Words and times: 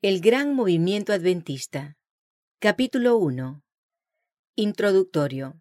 El 0.00 0.20
Gran 0.20 0.54
Movimiento 0.54 1.12
Adventista. 1.12 1.96
Capítulo 2.60 3.16
1 3.16 3.64
Introductorio. 4.54 5.60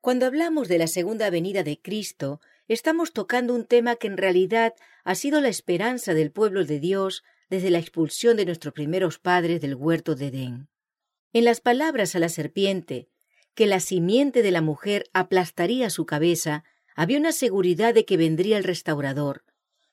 Cuando 0.00 0.26
hablamos 0.26 0.68
de 0.68 0.78
la 0.78 0.86
segunda 0.86 1.28
venida 1.28 1.64
de 1.64 1.80
Cristo, 1.80 2.40
estamos 2.68 3.12
tocando 3.12 3.52
un 3.52 3.64
tema 3.64 3.96
que 3.96 4.06
en 4.06 4.16
realidad 4.16 4.74
ha 5.02 5.16
sido 5.16 5.40
la 5.40 5.48
esperanza 5.48 6.14
del 6.14 6.30
pueblo 6.30 6.64
de 6.64 6.78
Dios 6.78 7.24
desde 7.48 7.70
la 7.70 7.80
expulsión 7.80 8.36
de 8.36 8.46
nuestros 8.46 8.74
primeros 8.74 9.18
padres 9.18 9.60
del 9.60 9.74
huerto 9.74 10.14
de 10.14 10.28
Edén. 10.28 10.68
En 11.32 11.44
las 11.44 11.60
palabras 11.60 12.14
a 12.14 12.20
la 12.20 12.28
serpiente, 12.28 13.08
que 13.56 13.66
la 13.66 13.80
simiente 13.80 14.40
de 14.40 14.52
la 14.52 14.62
mujer 14.62 15.10
aplastaría 15.12 15.90
su 15.90 16.06
cabeza, 16.06 16.62
había 16.94 17.18
una 17.18 17.32
seguridad 17.32 17.92
de 17.92 18.04
que 18.04 18.16
vendría 18.16 18.56
el 18.56 18.62
restaurador, 18.62 19.42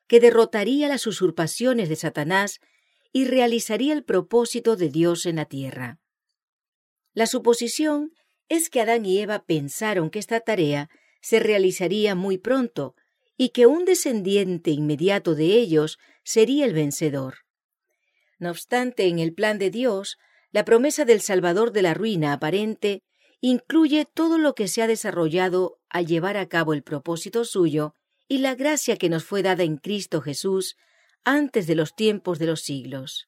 que 0.06 0.20
derrotaría 0.20 0.88
las 0.88 1.08
usurpaciones 1.08 1.90
de 1.90 1.96
Satanás 1.96 2.62
y 3.12 3.26
realizaría 3.26 3.94
el 3.94 4.04
propósito 4.04 4.76
de 4.76 4.90
Dios 4.90 5.26
en 5.26 5.38
la 5.38 5.46
tierra. 5.46 6.00
La 7.14 7.28
suposición 7.28 8.12
es 8.50 8.70
que 8.70 8.82
Adán 8.82 9.06
y 9.06 9.20
Eva 9.20 9.44
pensaron 9.46 10.10
que 10.10 10.20
esta 10.20 10.40
tarea 10.40 10.90
se 11.22 11.40
realizaría 11.40 12.16
muy 12.16 12.38
pronto 12.38 12.96
y 13.38 13.50
que 13.50 13.66
un 13.66 13.86
descendiente 13.86 14.72
inmediato 14.72 15.36
de 15.36 15.46
ellos 15.54 15.98
sería 16.24 16.66
el 16.66 16.74
vencedor. 16.74 17.40
No 18.40 18.52
obstante, 18.52 19.08
en 19.08 19.20
el 19.20 19.34
plan 19.34 19.58
de 19.58 19.70
Dios, 19.70 20.18
la 20.52 20.64
promesa 20.66 21.06
del 21.06 21.22
Salvador 21.22 21.72
de 21.72 21.82
la 21.82 21.94
ruina 21.94 22.34
aparente 22.34 23.04
incluye 23.42 24.06
todo 24.06 24.38
lo 24.38 24.56
que 24.56 24.68
se 24.68 24.82
ha 24.82 24.88
desarrollado 24.88 25.80
al 25.90 26.08
llevar 26.08 26.38
a 26.38 26.48
cabo 26.48 26.74
el 26.74 26.84
propósito 26.84 27.46
suyo 27.46 27.94
y 28.28 28.40
la 28.40 28.56
gracia 28.56 28.98
que 28.98 29.10
nos 29.10 29.24
fue 29.24 29.44
dada 29.44 29.64
en 29.64 29.78
Cristo 29.78 30.22
Jesús 30.22 30.76
antes 31.28 31.68
de 31.68 31.76
los 31.76 31.94
tiempos 31.94 32.40
de 32.40 32.46
los 32.46 32.62
siglos. 32.62 33.28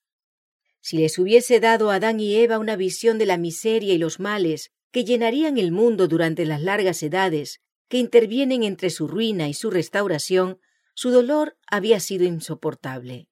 Si 0.80 0.98
les 0.98 1.20
hubiese 1.20 1.60
dado 1.60 1.92
a 1.92 1.96
Adán 1.96 2.22
y 2.22 2.36
Eva 2.36 2.58
una 2.58 2.78
visión 2.78 3.18
de 3.18 3.26
la 3.26 3.38
miseria 3.38 3.94
y 3.94 3.98
los 3.98 4.22
males 4.22 4.72
que 4.92 5.04
llenarían 5.04 5.58
el 5.58 5.74
mundo 5.74 6.08
durante 6.08 6.46
las 6.46 6.62
largas 6.62 7.04
edades 7.04 7.60
que 7.90 7.98
intervienen 7.98 8.64
entre 8.64 8.90
su 8.90 9.10
ruina 9.10 9.50
y 9.50 9.54
su 9.54 9.70
restauración, 9.70 10.60
su 10.94 11.10
dolor 11.12 11.58
había 11.68 12.00
sido 12.00 12.24
insoportable. 12.24 13.28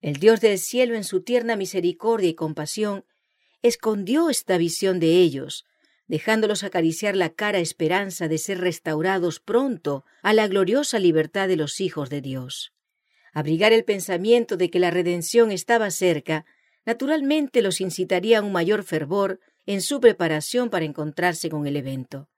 El 0.00 0.16
Dios 0.16 0.40
del 0.40 0.58
cielo, 0.58 0.96
en 0.96 1.04
su 1.04 1.22
tierna 1.22 1.54
misericordia 1.54 2.28
y 2.28 2.34
compasión, 2.34 3.04
escondió 3.62 4.30
esta 4.30 4.58
visión 4.58 4.98
de 4.98 5.18
ellos, 5.18 5.64
dejándolos 6.08 6.64
acariciar 6.64 7.14
la 7.14 7.34
cara 7.34 7.60
esperanza 7.60 8.26
de 8.26 8.38
ser 8.38 8.58
restaurados 8.58 9.38
pronto 9.38 10.04
a 10.22 10.32
la 10.32 10.48
gloriosa 10.48 10.98
libertad 10.98 11.46
de 11.46 11.56
los 11.56 11.80
hijos 11.80 12.10
de 12.10 12.20
Dios. 12.20 12.72
Abrigar 13.32 13.72
el 13.72 13.84
pensamiento 13.84 14.56
de 14.56 14.70
que 14.70 14.78
la 14.78 14.90
redención 14.90 15.50
estaba 15.50 15.90
cerca, 15.90 16.44
naturalmente 16.84 17.62
los 17.62 17.80
incitaría 17.80 18.38
a 18.38 18.42
un 18.42 18.52
mayor 18.52 18.84
fervor 18.84 19.40
en 19.66 19.80
su 19.80 20.00
preparación 20.00 20.68
para 20.70 20.84
encontrarse 20.84 21.48
con 21.48 21.66
el 21.66 21.76
evento. 21.76 22.28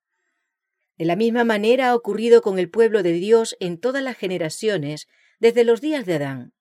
De 0.97 1.05
la 1.05 1.17
misma 1.17 1.43
manera 1.43 1.91
ha 1.91 1.97
ocurrido 1.97 2.43
con 2.43 2.59
el 2.59 2.71
pueblo 2.71 3.03
de 3.03 3.13
Dios 3.13 3.57
en 3.59 3.79
todas 3.79 4.03
las 4.03 4.17
generaciones 4.17 5.09
desde 5.41 5.65
los 5.65 5.81
días 5.81 6.07
de 6.07 6.15
Adán. 6.15 6.53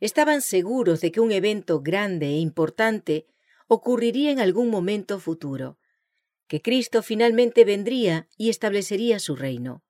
Estaban 0.00 0.42
seguros 0.42 1.00
de 1.00 1.10
que 1.10 1.20
un 1.20 1.32
evento 1.32 1.80
grande 1.80 2.26
e 2.26 2.38
importante 2.38 3.26
ocurriría 3.66 4.30
en 4.30 4.40
algún 4.40 4.68
momento 4.68 5.18
futuro, 5.18 5.78
que 6.46 6.60
Cristo 6.60 7.02
finalmente 7.02 7.64
vendría 7.64 8.28
y 8.36 8.50
establecería 8.50 9.18
su 9.18 9.34
reino. 9.34 9.82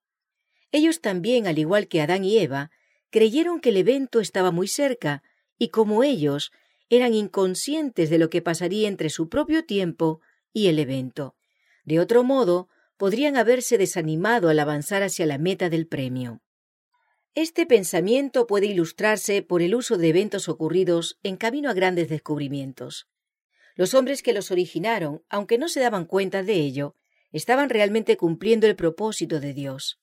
Ellos 0.70 1.00
también, 1.00 1.48
al 1.48 1.58
igual 1.58 1.88
que 1.88 2.00
Adán 2.00 2.24
y 2.24 2.38
Eva, 2.38 2.70
creyeron 3.14 3.60
que 3.60 3.68
el 3.68 3.76
evento 3.76 4.18
estaba 4.18 4.50
muy 4.50 4.66
cerca, 4.66 5.22
y 5.56 5.68
como 5.68 6.02
ellos, 6.02 6.50
eran 6.88 7.14
inconscientes 7.14 8.10
de 8.10 8.18
lo 8.18 8.28
que 8.28 8.42
pasaría 8.42 8.88
entre 8.88 9.08
su 9.08 9.28
propio 9.28 9.64
tiempo 9.64 10.20
y 10.52 10.66
el 10.66 10.80
evento. 10.80 11.36
De 11.84 12.00
otro 12.00 12.24
modo, 12.24 12.68
podrían 12.96 13.36
haberse 13.36 13.78
desanimado 13.78 14.48
al 14.48 14.58
avanzar 14.58 15.04
hacia 15.04 15.26
la 15.26 15.38
meta 15.38 15.70
del 15.70 15.86
premio. 15.86 16.42
Este 17.36 17.66
pensamiento 17.66 18.48
puede 18.48 18.66
ilustrarse 18.66 19.42
por 19.42 19.62
el 19.62 19.76
uso 19.76 19.96
de 19.96 20.08
eventos 20.08 20.48
ocurridos 20.48 21.20
en 21.22 21.36
camino 21.36 21.70
a 21.70 21.74
grandes 21.74 22.08
descubrimientos. 22.08 23.06
Los 23.76 23.94
hombres 23.94 24.24
que 24.24 24.32
los 24.32 24.50
originaron, 24.50 25.22
aunque 25.28 25.56
no 25.56 25.68
se 25.68 25.78
daban 25.78 26.06
cuenta 26.06 26.42
de 26.42 26.54
ello, 26.54 26.96
estaban 27.30 27.70
realmente 27.70 28.16
cumpliendo 28.16 28.66
el 28.66 28.74
propósito 28.74 29.38
de 29.38 29.54
Dios. 29.54 30.00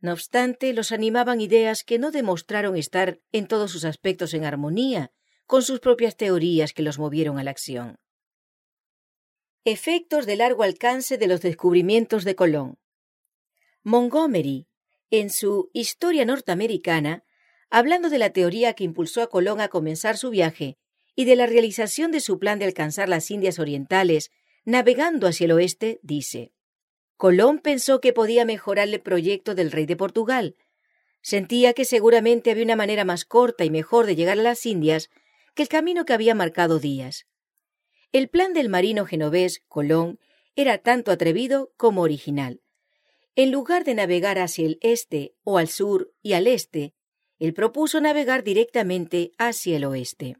No 0.00 0.12
obstante, 0.12 0.72
los 0.72 0.92
animaban 0.92 1.40
ideas 1.40 1.82
que 1.82 1.98
no 1.98 2.10
demostraron 2.10 2.76
estar 2.76 3.20
en 3.32 3.46
todos 3.46 3.70
sus 3.70 3.84
aspectos 3.84 4.34
en 4.34 4.44
armonía 4.44 5.12
con 5.46 5.62
sus 5.62 5.80
propias 5.80 6.16
teorías 6.16 6.72
que 6.72 6.82
los 6.82 6.98
movieron 6.98 7.38
a 7.38 7.44
la 7.44 7.50
acción. 7.50 7.98
Efectos 9.64 10.26
de 10.26 10.36
largo 10.36 10.62
alcance 10.62 11.18
de 11.18 11.26
los 11.26 11.40
descubrimientos 11.40 12.24
de 12.24 12.34
Colón. 12.34 12.78
Montgomery, 13.82 14.68
en 15.10 15.30
su 15.30 15.70
Historia 15.72 16.24
norteamericana, 16.24 17.24
hablando 17.70 18.10
de 18.10 18.18
la 18.18 18.30
teoría 18.30 18.74
que 18.74 18.84
impulsó 18.84 19.22
a 19.22 19.28
Colón 19.28 19.60
a 19.60 19.68
comenzar 19.68 20.16
su 20.16 20.30
viaje 20.30 20.78
y 21.14 21.24
de 21.24 21.36
la 21.36 21.46
realización 21.46 22.10
de 22.10 22.20
su 22.20 22.38
plan 22.38 22.58
de 22.58 22.66
alcanzar 22.66 23.08
las 23.08 23.30
Indias 23.30 23.58
Orientales, 23.58 24.30
navegando 24.64 25.26
hacia 25.26 25.46
el 25.46 25.52
oeste, 25.52 26.00
dice 26.02 26.52
Colón 27.16 27.60
pensó 27.60 28.00
que 28.00 28.12
podía 28.12 28.44
mejorar 28.44 28.88
el 28.88 29.00
proyecto 29.00 29.54
del 29.54 29.72
rey 29.72 29.86
de 29.86 29.96
Portugal. 29.96 30.56
Sentía 31.22 31.72
que 31.72 31.86
seguramente 31.86 32.50
había 32.50 32.64
una 32.64 32.76
manera 32.76 33.04
más 33.04 33.24
corta 33.24 33.64
y 33.64 33.70
mejor 33.70 34.06
de 34.06 34.16
llegar 34.16 34.38
a 34.38 34.42
las 34.42 34.66
Indias 34.66 35.08
que 35.54 35.62
el 35.62 35.68
camino 35.68 36.04
que 36.04 36.12
había 36.12 36.34
marcado 36.34 36.78
Díaz. 36.78 37.26
El 38.12 38.28
plan 38.28 38.52
del 38.52 38.68
marino 38.68 39.06
genovés 39.06 39.62
Colón 39.66 40.20
era 40.56 40.78
tanto 40.78 41.10
atrevido 41.10 41.72
como 41.76 42.02
original. 42.02 42.60
En 43.34 43.50
lugar 43.50 43.84
de 43.84 43.94
navegar 43.94 44.38
hacia 44.38 44.66
el 44.66 44.78
este 44.82 45.34
o 45.42 45.58
al 45.58 45.68
sur 45.68 46.12
y 46.22 46.34
al 46.34 46.46
este, 46.46 46.94
él 47.38 47.54
propuso 47.54 48.00
navegar 48.00 48.44
directamente 48.44 49.32
hacia 49.38 49.76
el 49.76 49.84
oeste. 49.84 50.36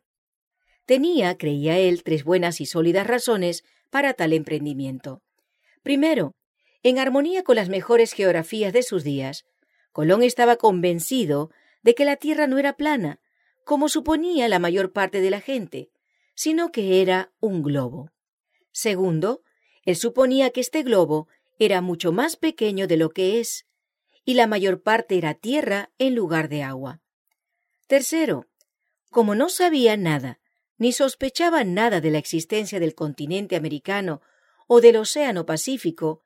Tenía, 0.85 1.37
creía 1.37 1.79
él, 1.79 2.03
tres 2.03 2.23
buenas 2.23 2.61
y 2.61 2.67
sólidas 2.67 3.07
razones 3.07 3.65
para 3.91 4.15
tal 4.15 4.33
emprendimiento. 4.33 5.23
Primero, 5.83 6.36
en 6.89 7.01
armonía 7.01 7.43
con 7.43 7.57
las 7.57 7.69
mejores 7.69 8.13
geografías 8.13 8.73
de 8.73 8.85
sus 8.85 9.03
días, 9.03 9.45
Colón 9.91 10.23
estaba 10.23 10.55
convencido 10.55 11.51
de 11.83 11.97
que 11.97 12.05
la 12.05 12.15
Tierra 12.15 12.47
no 12.47 12.59
era 12.59 12.77
plana, 12.77 13.19
como 13.65 13.89
suponía 13.89 14.47
la 14.47 14.61
mayor 14.61 14.93
parte 14.93 15.21
de 15.21 15.31
la 15.31 15.41
gente, 15.41 15.91
sino 16.37 16.71
que 16.71 17.03
era 17.03 17.33
un 17.41 17.65
globo. 17.65 18.13
Segundo, 18.71 19.43
él 19.83 19.97
suponía 19.97 20.51
que 20.51 20.61
este 20.61 20.85
globo 20.85 21.27
era 21.59 21.81
mucho 21.81 22.13
más 22.13 22.37
pequeño 22.37 22.87
de 22.87 22.97
lo 22.99 23.11
que 23.11 23.41
es, 23.41 23.67
y 24.25 24.35
la 24.35 24.47
mayor 24.47 24.81
parte 24.81 25.19
era 25.19 25.35
tierra 25.35 25.91
en 25.99 26.15
lugar 26.15 26.49
de 26.49 26.63
agua. 26.63 27.01
Tercero, 27.89 28.47
como 29.11 29.35
no 29.35 29.49
sabía 29.49 29.97
nada, 29.97 30.39
ni 30.79 30.93
sospechaba 30.93 31.65
nada 31.65 32.01
de 32.01 32.13
la 32.13 32.19
existencia 32.19 32.79
del 32.79 32.95
continente 32.95 33.57
americano 33.57 34.23
o 34.69 34.81
del 34.81 34.99
Océano 34.99 35.47
Pacífico, 35.47 36.23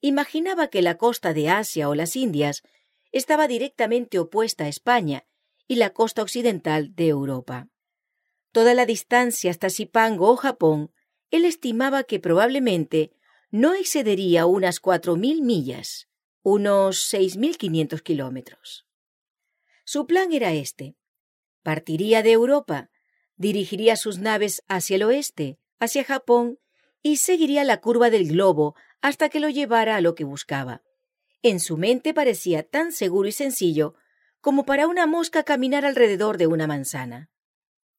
imaginaba 0.00 0.68
que 0.68 0.82
la 0.82 0.96
costa 0.96 1.34
de 1.34 1.48
Asia 1.48 1.88
o 1.88 1.94
las 1.94 2.16
Indias 2.16 2.62
estaba 3.12 3.48
directamente 3.48 4.18
opuesta 4.18 4.64
a 4.64 4.68
España 4.68 5.26
y 5.66 5.76
la 5.76 5.90
costa 5.90 6.22
occidental 6.22 6.94
de 6.94 7.08
Europa. 7.08 7.68
Toda 8.52 8.74
la 8.74 8.86
distancia 8.86 9.50
hasta 9.50 9.70
Zipango 9.70 10.30
o 10.30 10.36
Japón, 10.36 10.92
él 11.30 11.44
estimaba 11.44 12.04
que 12.04 12.20
probablemente 12.20 13.12
no 13.50 13.74
excedería 13.74 14.46
unas 14.46 14.80
cuatro 14.80 15.16
mil 15.16 15.42
millas, 15.42 16.08
unos 16.42 17.02
seis 17.02 17.36
mil 17.36 17.58
quinientos 17.58 18.02
kilómetros. 18.02 18.86
Su 19.84 20.06
plan 20.06 20.32
era 20.32 20.52
este. 20.52 20.96
Partiría 21.62 22.22
de 22.22 22.32
Europa, 22.32 22.90
dirigiría 23.36 23.96
sus 23.96 24.18
naves 24.18 24.62
hacia 24.68 24.96
el 24.96 25.02
oeste, 25.02 25.58
hacia 25.78 26.04
Japón, 26.04 26.58
y 27.02 27.16
seguiría 27.16 27.64
la 27.64 27.80
curva 27.80 28.10
del 28.10 28.28
globo 28.28 28.74
hasta 29.00 29.28
que 29.28 29.40
lo 29.40 29.48
llevara 29.48 29.96
a 29.96 30.00
lo 30.00 30.14
que 30.14 30.24
buscaba. 30.24 30.82
En 31.42 31.60
su 31.60 31.76
mente 31.76 32.14
parecía 32.14 32.62
tan 32.62 32.92
seguro 32.92 33.28
y 33.28 33.32
sencillo 33.32 33.94
como 34.40 34.64
para 34.64 34.86
una 34.86 35.06
mosca 35.06 35.44
caminar 35.44 35.84
alrededor 35.84 36.38
de 36.38 36.46
una 36.46 36.66
manzana. 36.66 37.30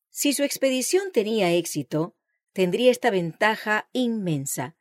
Si 0.09 0.33
su 0.33 0.43
expedición 0.43 1.11
tenía 1.11 1.51
éxito, 1.51 2.15
tendría 2.53 2.91
esta 2.91 3.09
ventaja 3.09 3.89
inmensa. 3.93 4.75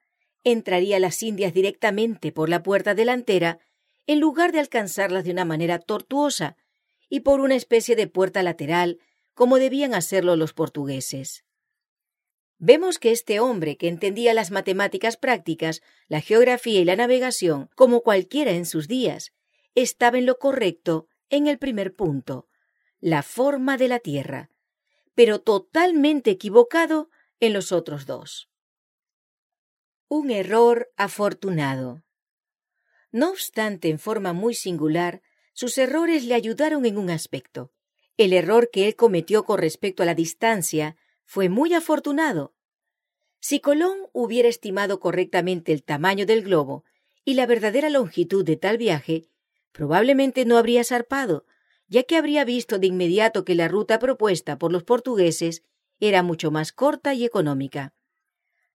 Entraría 0.45 0.97
a 0.97 1.01
las 1.01 1.23
Indias 1.23 1.53
directamente 1.53 2.33
por 2.33 2.49
la 2.49 2.63
puerta 2.63 2.95
delantera 2.95 3.61
en 4.07 4.21
lugar 4.21 4.53
de 4.53 4.61
alcanzarlas 4.61 5.25
de 5.25 5.33
una 5.33 5.45
manera 5.45 5.79
tortuosa 5.79 6.57
y 7.09 7.21
por 7.21 7.41
una 7.41 7.55
especie 7.55 7.95
de 7.95 8.07
puerta 8.07 8.43
lateral, 8.43 8.99
como 9.35 9.59
debían 9.59 9.95
hacerlo 9.95 10.35
los 10.35 10.53
portugueses. 10.53 11.45
Vemos 12.59 12.99
que 12.99 13.13
este 13.13 13.39
hombre, 13.39 13.77
que 13.77 13.89
entendía 13.89 14.35
las 14.35 14.51
matemáticas 14.51 15.17
prácticas, 15.17 15.81
la 16.09 16.21
geografía 16.21 16.81
y 16.81 16.85
la 16.85 16.97
navegación 16.97 17.71
como 17.77 18.03
cualquiera 18.03 18.51
en 18.51 18.67
sus 18.67 18.89
días, 18.89 19.33
estaba 19.75 20.19
en 20.19 20.27
lo 20.27 20.39
correcto 20.39 21.07
en 21.31 21.47
el 21.47 21.59
primer 21.59 21.95
punto, 21.95 22.49
la 23.01 23.23
forma 23.23 23.77
de 23.77 23.89
la 23.89 24.01
Tierra. 24.01 24.51
pero 25.15 25.41
totalmente 25.41 26.31
equivocado 26.31 27.11
en 27.41 27.53
los 27.53 27.73
otros 27.73 28.07
dos. 28.07 28.49
Un 30.07 30.31
error 30.31 30.93
afortunado. 30.97 32.05
No 33.11 33.31
obstante, 33.31 33.89
en 33.89 33.99
forma 33.99 34.33
muy 34.33 34.55
singular, 34.55 35.21
sus 35.55 35.77
errores 35.77 36.25
le 36.25 36.35
ayudaron 36.35 36.87
en 36.87 36.97
un 36.97 37.11
aspecto. 37.11 37.73
El 38.17 38.33
error 38.33 38.71
que 38.71 38.87
él 38.87 38.95
cometió 38.95 39.43
con 39.45 39.59
respecto 39.59 40.05
a 40.05 40.07
la 40.07 40.15
distancia 40.15 40.97
fue 41.29 41.51
muy 41.51 41.75
afortunado. 41.75 42.55
Si 43.39 43.61
Colón 43.61 43.99
hubiera 44.15 44.49
estimado 44.49 44.99
correctamente 44.99 45.73
el 45.73 45.85
tamaño 45.85 46.25
del 46.25 46.43
globo 46.43 46.85
y 47.23 47.35
la 47.35 47.45
verdadera 47.45 47.91
longitud 47.91 48.47
de 48.47 48.57
tal 48.57 48.79
viaje, 48.79 49.29
probablemente 49.71 50.47
no 50.47 50.57
habría 50.57 50.85
zarpado, 50.85 51.45
ya 51.87 52.05
que 52.05 52.17
habría 52.17 52.47
visto 52.47 52.79
de 52.79 52.87
inmediato 52.87 53.45
que 53.45 53.55
la 53.55 53.69
ruta 53.69 53.99
propuesta 53.99 54.59
por 54.59 54.73
los 54.73 54.85
portugueses 54.85 55.63
era 56.01 56.23
mucho 56.23 56.51
más 56.51 56.73
corta 56.73 57.13
y 57.13 57.27
económica. 57.27 57.93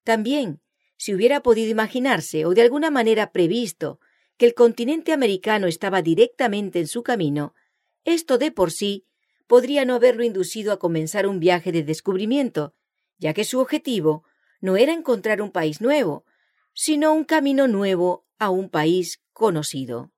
También, 0.03 0.61
si 0.95 1.15
hubiera 1.15 1.41
podido 1.41 1.71
imaginarse 1.71 2.45
o 2.45 2.53
de 2.53 2.61
alguna 2.61 2.91
manera 2.91 3.31
previsto 3.31 3.99
que 4.37 4.45
el 4.45 4.53
continente 4.53 5.11
americano 5.11 5.65
estaba 5.65 6.03
directamente 6.03 6.79
en 6.79 6.87
su 6.87 7.01
camino, 7.01 7.55
esto 8.03 8.37
de 8.37 8.51
por 8.51 8.69
sí 8.71 9.07
podría 9.53 9.85
no 9.85 9.93
haberlo 9.93 10.23
inducido 10.23 10.73
a 10.73 10.79
comenzar 10.79 11.27
un 11.27 11.39
viaje 11.39 11.71
de 11.71 11.83
descubrimiento, 11.83 12.73
ya 13.19 13.35
que 13.35 13.43
su 13.43 13.59
objetivo 13.59 14.23
no 14.61 14.77
era 14.77 14.93
encontrar 14.93 15.43
un 15.43 15.51
país 15.51 15.79
nuevo, 15.79 16.25
sino 16.73 17.13
un 17.13 17.23
camino 17.23 17.67
nuevo 17.67 18.25
a 18.39 18.49
un 18.49 18.67
país 18.67 19.21
conocido. 19.31 20.11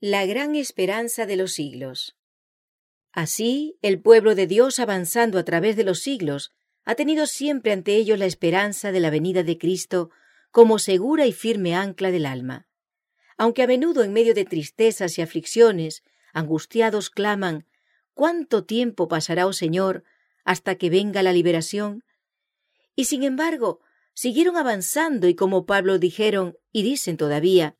La 0.00 0.26
gran 0.26 0.56
esperanza 0.56 1.26
de 1.26 1.36
los 1.36 1.52
siglos. 1.52 2.16
Así, 3.12 3.78
el 3.82 4.00
pueblo 4.00 4.34
de 4.34 4.48
Dios 4.48 4.80
avanzando 4.80 5.38
a 5.38 5.44
través 5.44 5.76
de 5.76 5.84
los 5.84 6.00
siglos 6.00 6.52
ha 6.84 6.96
tenido 6.96 7.24
siempre 7.24 7.70
ante 7.70 7.94
ellos 7.94 8.18
la 8.18 8.26
esperanza 8.26 8.90
de 8.90 8.98
la 8.98 9.10
venida 9.10 9.44
de 9.44 9.58
Cristo 9.58 10.10
como 10.50 10.80
segura 10.80 11.26
y 11.26 11.32
firme 11.32 11.76
ancla 11.76 12.10
del 12.10 12.26
alma. 12.26 12.66
Aunque 13.36 13.62
a 13.62 13.68
menudo 13.68 14.02
en 14.02 14.12
medio 14.12 14.34
de 14.34 14.44
tristezas 14.44 15.18
y 15.18 15.22
aflicciones, 15.22 16.02
angustiados 16.32 17.10
claman 17.10 17.64
¿Cuánto 18.18 18.64
tiempo 18.64 19.06
pasará, 19.06 19.46
oh 19.46 19.52
Señor, 19.52 20.02
hasta 20.44 20.74
que 20.74 20.90
venga 20.90 21.22
la 21.22 21.32
liberación? 21.32 22.02
Y 22.96 23.04
sin 23.04 23.22
embargo, 23.22 23.78
siguieron 24.12 24.56
avanzando 24.56 25.28
y 25.28 25.36
como 25.36 25.66
Pablo 25.66 26.00
dijeron 26.00 26.58
y 26.72 26.82
dicen 26.82 27.16
todavía, 27.16 27.76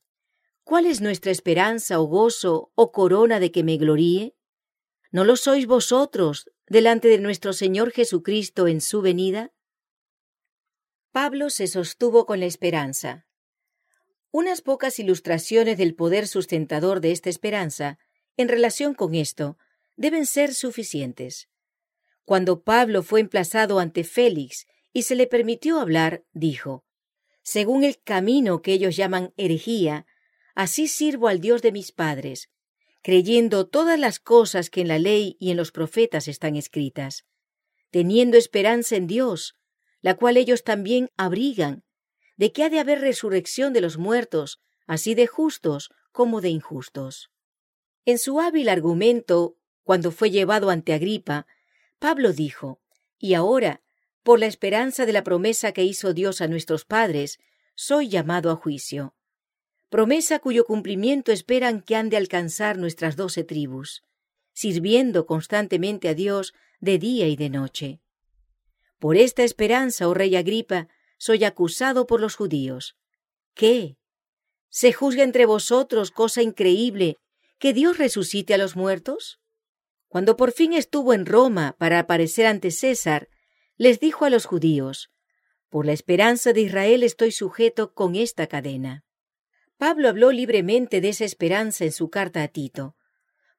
¿cuál 0.63 0.87
es 0.87 1.01
nuestra 1.01 1.33
esperanza 1.33 1.99
o 1.99 2.05
gozo 2.05 2.71
o 2.77 2.93
corona 2.93 3.41
de 3.41 3.51
que 3.51 3.65
me 3.65 3.79
gloríe? 3.79 4.37
¿No 5.11 5.25
lo 5.25 5.35
sois 5.35 5.67
vosotros 5.67 6.49
delante 6.69 7.09
de 7.09 7.19
nuestro 7.19 7.53
Señor 7.53 7.91
Jesucristo 7.91 8.69
en 8.69 8.81
su 8.81 9.03
venida? 9.03 9.51
Pablo 11.11 11.51
se 11.51 11.67
sostuvo 11.67 12.27
con 12.27 12.39
la 12.39 12.47
esperanza. 12.47 13.27
Unas 14.31 14.63
pocas 14.63 15.01
ilustraciones 15.01 15.79
del 15.79 15.97
poder 15.97 16.29
sustentador 16.29 17.01
de 17.01 17.11
esta 17.11 17.29
esperanza, 17.29 17.99
en 18.37 18.49
relación 18.49 18.95
con 18.95 19.17
esto, 19.17 19.59
deben 19.99 20.27
ser 20.27 20.55
suficientes. 20.55 21.49
Cuando 22.25 22.63
Pablo 22.63 23.03
fue 23.03 23.21
emplazado 23.21 23.81
ante 23.81 24.05
Félix 24.05 24.67
y 24.93 25.03
se 25.03 25.17
le 25.17 25.27
permitió 25.27 25.81
hablar, 25.81 26.25
dijo, 26.33 26.85
Según 27.43 27.85
el 27.85 28.01
camino 28.03 28.63
que 28.63 28.73
ellos 28.73 28.97
llaman 28.97 29.35
herejía, 29.37 30.07
así 30.55 30.87
sirvo 30.87 31.29
al 31.29 31.41
Dios 31.41 31.63
de 31.63 31.73
mis 31.73 31.93
padres, 31.93 32.49
creyendo 33.03 33.67
todas 33.67 33.99
las 33.99 34.21
cosas 34.21 34.71
que 34.71 34.83
en 34.83 34.89
la 34.89 34.99
ley 34.99 35.37
y 35.41 35.51
en 35.51 35.57
los 35.57 35.73
profetas 35.73 36.29
están 36.29 36.55
escritas, 36.57 37.25
teniendo 37.91 38.39
esperanza 38.39 38.95
en 38.97 39.09
Dios, 39.09 39.57
la 40.01 40.15
cual 40.15 40.37
ellos 40.37 40.63
también 40.63 41.11
abrigan, 41.17 41.83
de 42.37 42.53
que 42.53 42.63
ha 42.63 42.71
de 42.71 42.79
haber 42.79 43.01
resurrección 43.01 43.73
de 43.73 43.81
los 43.81 43.99
muertos, 43.99 44.61
así 44.87 45.17
de 45.17 45.27
justos 45.27 45.91
como 46.13 46.41
de 46.41 46.51
injustos. 46.51 47.31
En 48.05 48.19
su 48.19 48.41
hábil 48.41 48.69
argumento 48.69 49.58
cuando 49.89 50.11
fue 50.11 50.31
llevado 50.31 50.69
ante 50.69 50.93
Agripa, 50.93 51.47
Pablo 51.99 52.35
dijo, 52.35 52.79
Y 53.19 53.33
ahora, 53.33 53.81
por 54.23 54.39
la 54.39 54.45
esperanza 54.45 55.07
de 55.07 55.15
la 55.15 55.25
promesa 55.25 55.73
que 55.73 55.83
hizo 55.83 56.13
Dios 56.13 56.43
a 56.43 56.47
nuestros 56.47 56.85
padres, 56.85 57.39
soy 57.75 58.11
llamado 58.11 58.51
a 58.51 58.57
juicio. 58.57 59.15
Promesa 59.89 60.41
cuyo 60.41 60.67
cumplimiento 60.67 61.33
esperan 61.33 61.81
que 61.81 61.97
han 61.97 62.11
de 62.11 62.19
alcanzar 62.19 62.77
nuestras 62.77 63.17
doce 63.17 63.45
tribus, 63.45 64.05
sirviendo 64.53 65.25
constantemente 65.25 66.11
a 66.11 66.15
Dios 66.15 66.53
de 66.81 66.99
día 66.99 67.27
y 67.27 67.37
de 67.37 67.49
noche. 67.49 68.01
Por 68.99 69.17
esta 69.17 69.43
esperanza, 69.43 70.07
oh 70.07 70.13
rey 70.13 70.37
Agripa, 70.37 70.89
soy 71.17 71.45
acusado 71.45 72.07
por 72.07 72.21
los 72.21 72.37
judíos. 72.37 72.99
¿Qué? 73.55 73.97
¿Se 74.69 74.93
juzga 74.93 75.23
entre 75.23 75.47
vosotros 75.47 76.11
cosa 76.11 76.43
increíble 76.43 77.17
que 77.59 77.73
Dios 77.73 77.97
resucite 77.97 78.53
a 78.53 78.59
los 78.59 78.77
muertos? 78.77 79.41
Cuando 80.09 80.37
por 80.37 80.53
fin 80.53 80.73
estuvo 80.73 81.13
en 81.13 81.27
Roma 81.27 81.77
para 81.79 81.99
aparecer 81.99 82.47
ante 82.47 82.71
César, 82.71 83.29
les 83.77 84.01
dijo 84.01 84.25
a 84.25 84.31
los 84.31 84.47
judíos, 84.47 85.11
Por 85.69 85.85
la 85.87 85.93
esperanza 85.93 86.53
de 86.53 86.63
Israel 86.63 87.03
estoy 87.03 87.31
sujeto 87.31 87.93
con 87.93 88.17
esta 88.17 88.47
cadena. 88.47 89.05
Pablo 89.77 90.09
habló 90.09 90.33
libremente 90.33 91.01
de 91.01 91.11
esa 91.11 91.25
esperanza 91.25 91.85
en 91.85 91.93
su 91.93 92.11
carta 92.11 92.43
a 92.43 92.49
Tito, 92.49 92.97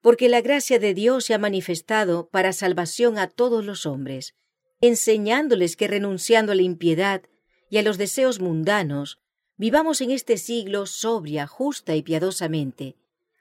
porque 0.02 0.28
la 0.28 0.42
gracia 0.42 0.80
de 0.80 0.94
Dios 0.94 1.26
se 1.26 1.34
ha 1.34 1.38
manifestado 1.38 2.30
para 2.30 2.52
salvación 2.52 3.18
a 3.18 3.28
todos 3.28 3.64
los 3.64 3.86
hombres, 3.86 4.34
enseñándoles 4.82 5.76
que 5.76 5.88
renunciando 5.88 6.52
a 6.52 6.56
la 6.56 6.62
impiedad 6.62 7.22
y 7.70 7.78
a 7.78 7.84
los 7.84 7.98
deseos 7.98 8.40
mundanos, 8.40 9.20
vivamos 9.56 10.02
en 10.02 10.12
este 10.12 10.38
siglo 10.38 10.88
sobria, 10.88 11.48
justa 11.48 11.96
y 11.96 12.02
piadosamente, 12.02 12.96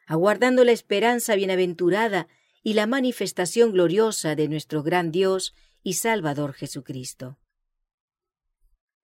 aguardando 0.06 0.64
la 0.64 0.72
esperanza 0.72 1.34
bienaventurada 1.37 2.28
y 2.62 2.75
la 2.75 2.87
manifestación 2.87 3.72
gloriosa 3.72 4.34
de 4.34 4.49
nuestro 4.49 4.82
gran 4.82 5.10
Dios 5.10 5.55
y 5.82 5.94
Salvador 5.94 6.52
Jesucristo. 6.52 7.38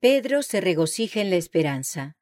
Pedro 0.00 0.42
se 0.42 0.60
regocija 0.60 1.20
en 1.20 1.30
la 1.30 1.36
esperanza. 1.36 2.16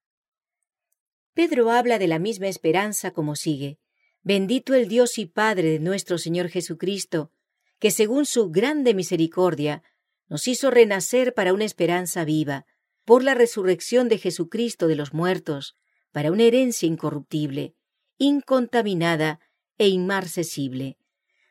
Pedro 1.34 1.70
habla 1.70 1.98
de 1.98 2.06
la 2.06 2.18
misma 2.18 2.48
esperanza 2.48 3.12
como 3.12 3.34
sigue. 3.34 3.78
Bendito 4.22 4.74
el 4.74 4.86
Dios 4.86 5.18
y 5.18 5.26
Padre 5.26 5.70
de 5.70 5.80
nuestro 5.80 6.18
Señor 6.18 6.48
Jesucristo, 6.48 7.32
que 7.80 7.90
según 7.90 8.26
su 8.26 8.50
grande 8.50 8.94
misericordia 8.94 9.82
nos 10.28 10.46
hizo 10.46 10.70
renacer 10.70 11.34
para 11.34 11.52
una 11.52 11.64
esperanza 11.64 12.24
viva, 12.24 12.66
por 13.04 13.24
la 13.24 13.34
resurrección 13.34 14.08
de 14.08 14.18
Jesucristo 14.18 14.86
de 14.86 14.94
los 14.94 15.12
muertos, 15.12 15.76
para 16.12 16.30
una 16.30 16.44
herencia 16.44 16.86
incorruptible, 16.86 17.74
incontaminada 18.18 19.40
e 19.78 19.88
inmarcesible, 19.88 20.98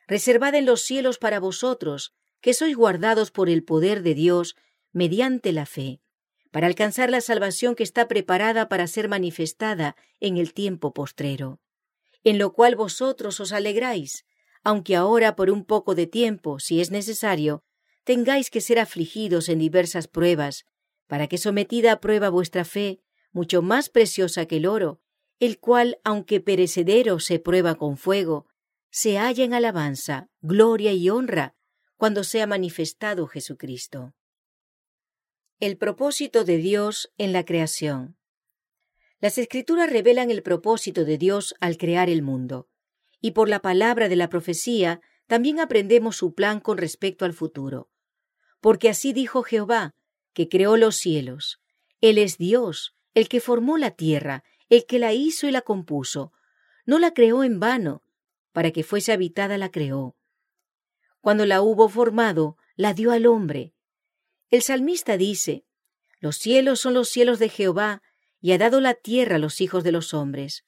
reservada 0.06 0.58
en 0.58 0.66
los 0.66 0.82
cielos 0.82 1.18
para 1.18 1.40
vosotros, 1.40 2.12
que 2.40 2.54
sois 2.54 2.76
guardados 2.76 3.30
por 3.30 3.48
el 3.48 3.64
poder 3.64 4.02
de 4.02 4.14
Dios 4.14 4.56
mediante 4.92 5.52
la 5.52 5.66
fe, 5.66 6.00
para 6.50 6.66
alcanzar 6.66 7.10
la 7.10 7.20
salvación 7.20 7.74
que 7.74 7.82
está 7.82 8.08
preparada 8.08 8.68
para 8.68 8.86
ser 8.86 9.08
manifestada 9.08 9.96
en 10.20 10.36
el 10.36 10.52
tiempo 10.52 10.92
postrero, 10.92 11.60
en 12.24 12.38
lo 12.38 12.52
cual 12.52 12.76
vosotros 12.76 13.40
os 13.40 13.52
alegráis, 13.52 14.26
aunque 14.62 14.96
ahora 14.96 15.34
por 15.34 15.50
un 15.50 15.64
poco 15.64 15.94
de 15.94 16.06
tiempo, 16.06 16.58
si 16.58 16.80
es 16.80 16.90
necesario, 16.90 17.64
tengáis 18.04 18.50
que 18.50 18.60
ser 18.60 18.78
afligidos 18.78 19.48
en 19.48 19.58
diversas 19.58 20.08
pruebas, 20.08 20.66
para 21.06 21.26
que 21.26 21.38
sometida 21.38 21.92
a 21.92 22.00
prueba 22.00 22.28
vuestra 22.28 22.64
fe, 22.64 23.00
mucho 23.32 23.62
más 23.62 23.88
preciosa 23.88 24.46
que 24.46 24.58
el 24.58 24.66
oro, 24.66 25.00
el 25.40 25.58
cual, 25.58 25.98
aunque 26.04 26.40
perecedero 26.40 27.18
se 27.18 27.38
prueba 27.38 27.74
con 27.74 27.96
fuego, 27.96 28.46
se 28.92 29.16
halla 29.16 29.42
en 29.42 29.54
alabanza, 29.54 30.28
gloria 30.42 30.92
y 30.92 31.08
honra 31.08 31.54
cuando 31.96 32.24
sea 32.24 32.46
manifestado 32.46 33.26
Jesucristo. 33.26 34.12
El 35.60 35.78
propósito 35.78 36.44
de 36.44 36.58
Dios 36.58 37.10
en 37.16 37.32
la 37.32 37.44
creación. 37.46 38.18
Las 39.18 39.38
escrituras 39.38 39.90
revelan 39.90 40.30
el 40.30 40.42
propósito 40.42 41.06
de 41.06 41.16
Dios 41.16 41.54
al 41.58 41.78
crear 41.78 42.10
el 42.10 42.20
mundo, 42.20 42.68
y 43.22 43.30
por 43.30 43.48
la 43.48 43.60
palabra 43.60 44.10
de 44.10 44.16
la 44.16 44.28
profecía 44.28 45.00
también 45.26 45.58
aprendemos 45.58 46.16
su 46.16 46.34
plan 46.34 46.60
con 46.60 46.76
respecto 46.76 47.24
al 47.24 47.32
futuro. 47.32 47.88
Porque 48.60 48.90
así 48.90 49.14
dijo 49.14 49.42
Jehová, 49.42 49.94
que 50.34 50.50
creó 50.50 50.76
los 50.76 50.96
cielos. 50.96 51.62
Él 52.02 52.18
es 52.18 52.36
Dios, 52.36 52.94
el 53.14 53.30
que 53.30 53.40
formó 53.40 53.78
la 53.78 53.92
tierra, 53.92 54.44
el 54.68 54.84
que 54.84 54.98
la 54.98 55.14
hizo 55.14 55.48
y 55.48 55.50
la 55.50 55.62
compuso. 55.62 56.32
No 56.84 56.98
la 56.98 57.14
creó 57.14 57.42
en 57.42 57.58
vano, 57.58 58.02
para 58.52 58.70
que 58.70 58.84
fuese 58.84 59.12
habitada 59.12 59.58
la 59.58 59.70
creó. 59.70 60.16
Cuando 61.20 61.46
la 61.46 61.62
hubo 61.62 61.88
formado, 61.88 62.56
la 62.76 62.94
dio 62.94 63.12
al 63.12 63.26
hombre. 63.26 63.74
El 64.50 64.62
salmista 64.62 65.16
dice, 65.16 65.64
Los 66.20 66.36
cielos 66.36 66.80
son 66.80 66.94
los 66.94 67.08
cielos 67.08 67.38
de 67.38 67.48
Jehová, 67.48 68.02
y 68.40 68.52
ha 68.52 68.58
dado 68.58 68.80
la 68.80 68.94
tierra 68.94 69.36
a 69.36 69.38
los 69.38 69.60
hijos 69.60 69.84
de 69.84 69.92
los 69.92 70.14
hombres. 70.14 70.64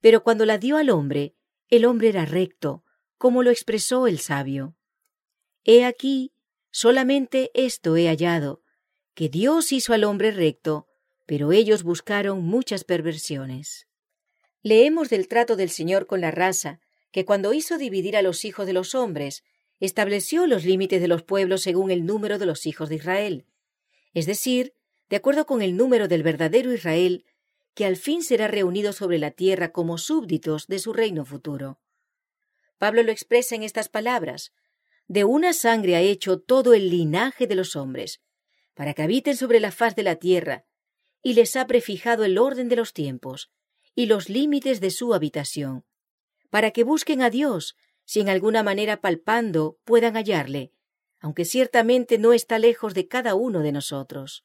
Pero 0.00 0.22
cuando 0.22 0.46
la 0.46 0.58
dio 0.58 0.76
al 0.76 0.90
hombre, 0.90 1.34
el 1.68 1.84
hombre 1.84 2.08
era 2.08 2.24
recto, 2.24 2.84
como 3.18 3.42
lo 3.42 3.50
expresó 3.50 4.06
el 4.06 4.20
sabio. 4.20 4.76
He 5.64 5.84
aquí, 5.84 6.32
solamente 6.70 7.50
esto 7.54 7.96
he 7.96 8.06
hallado, 8.06 8.62
que 9.14 9.28
Dios 9.28 9.72
hizo 9.72 9.92
al 9.92 10.04
hombre 10.04 10.30
recto, 10.30 10.86
pero 11.26 11.52
ellos 11.52 11.82
buscaron 11.82 12.44
muchas 12.44 12.84
perversiones. 12.84 13.88
Leemos 14.62 15.10
del 15.10 15.28
trato 15.28 15.56
del 15.56 15.70
Señor 15.70 16.06
con 16.06 16.20
la 16.20 16.30
raza, 16.30 16.80
que 17.10 17.24
cuando 17.24 17.52
hizo 17.52 17.78
dividir 17.78 18.16
a 18.16 18.22
los 18.22 18.44
hijos 18.44 18.66
de 18.66 18.72
los 18.72 18.94
hombres, 18.94 19.44
estableció 19.80 20.46
los 20.46 20.64
límites 20.64 21.00
de 21.00 21.08
los 21.08 21.22
pueblos 21.22 21.62
según 21.62 21.90
el 21.90 22.04
número 22.04 22.38
de 22.38 22.46
los 22.46 22.66
hijos 22.66 22.88
de 22.88 22.96
Israel, 22.96 23.46
es 24.14 24.26
decir, 24.26 24.74
de 25.08 25.16
acuerdo 25.16 25.46
con 25.46 25.62
el 25.62 25.76
número 25.76 26.08
del 26.08 26.22
verdadero 26.22 26.72
Israel, 26.72 27.24
que 27.74 27.86
al 27.86 27.96
fin 27.96 28.22
será 28.22 28.48
reunido 28.48 28.92
sobre 28.92 29.18
la 29.18 29.30
tierra 29.30 29.72
como 29.72 29.98
súbditos 29.98 30.66
de 30.66 30.78
su 30.78 30.92
reino 30.92 31.24
futuro. 31.24 31.78
Pablo 32.76 33.02
lo 33.02 33.12
expresa 33.12 33.54
en 33.54 33.62
estas 33.62 33.88
palabras, 33.88 34.52
de 35.06 35.24
una 35.24 35.52
sangre 35.52 35.96
ha 35.96 36.00
hecho 36.00 36.38
todo 36.38 36.74
el 36.74 36.90
linaje 36.90 37.46
de 37.46 37.54
los 37.54 37.76
hombres, 37.76 38.20
para 38.74 38.94
que 38.94 39.02
habiten 39.02 39.36
sobre 39.36 39.60
la 39.60 39.72
faz 39.72 39.96
de 39.96 40.02
la 40.02 40.16
tierra, 40.16 40.64
y 41.22 41.32
les 41.34 41.56
ha 41.56 41.66
prefijado 41.66 42.24
el 42.24 42.38
orden 42.38 42.68
de 42.68 42.76
los 42.76 42.92
tiempos 42.92 43.50
y 43.94 44.06
los 44.06 44.28
límites 44.28 44.80
de 44.80 44.90
su 44.90 45.14
habitación, 45.14 45.84
para 46.50 46.70
que 46.70 46.84
busquen 46.84 47.22
a 47.22 47.30
Dios, 47.30 47.76
si 48.04 48.20
en 48.20 48.28
alguna 48.28 48.62
manera 48.62 49.00
palpando 49.00 49.78
puedan 49.84 50.14
hallarle, 50.14 50.72
aunque 51.20 51.44
ciertamente 51.44 52.18
no 52.18 52.32
está 52.32 52.58
lejos 52.58 52.94
de 52.94 53.08
cada 53.08 53.34
uno 53.34 53.60
de 53.60 53.72
nosotros, 53.72 54.44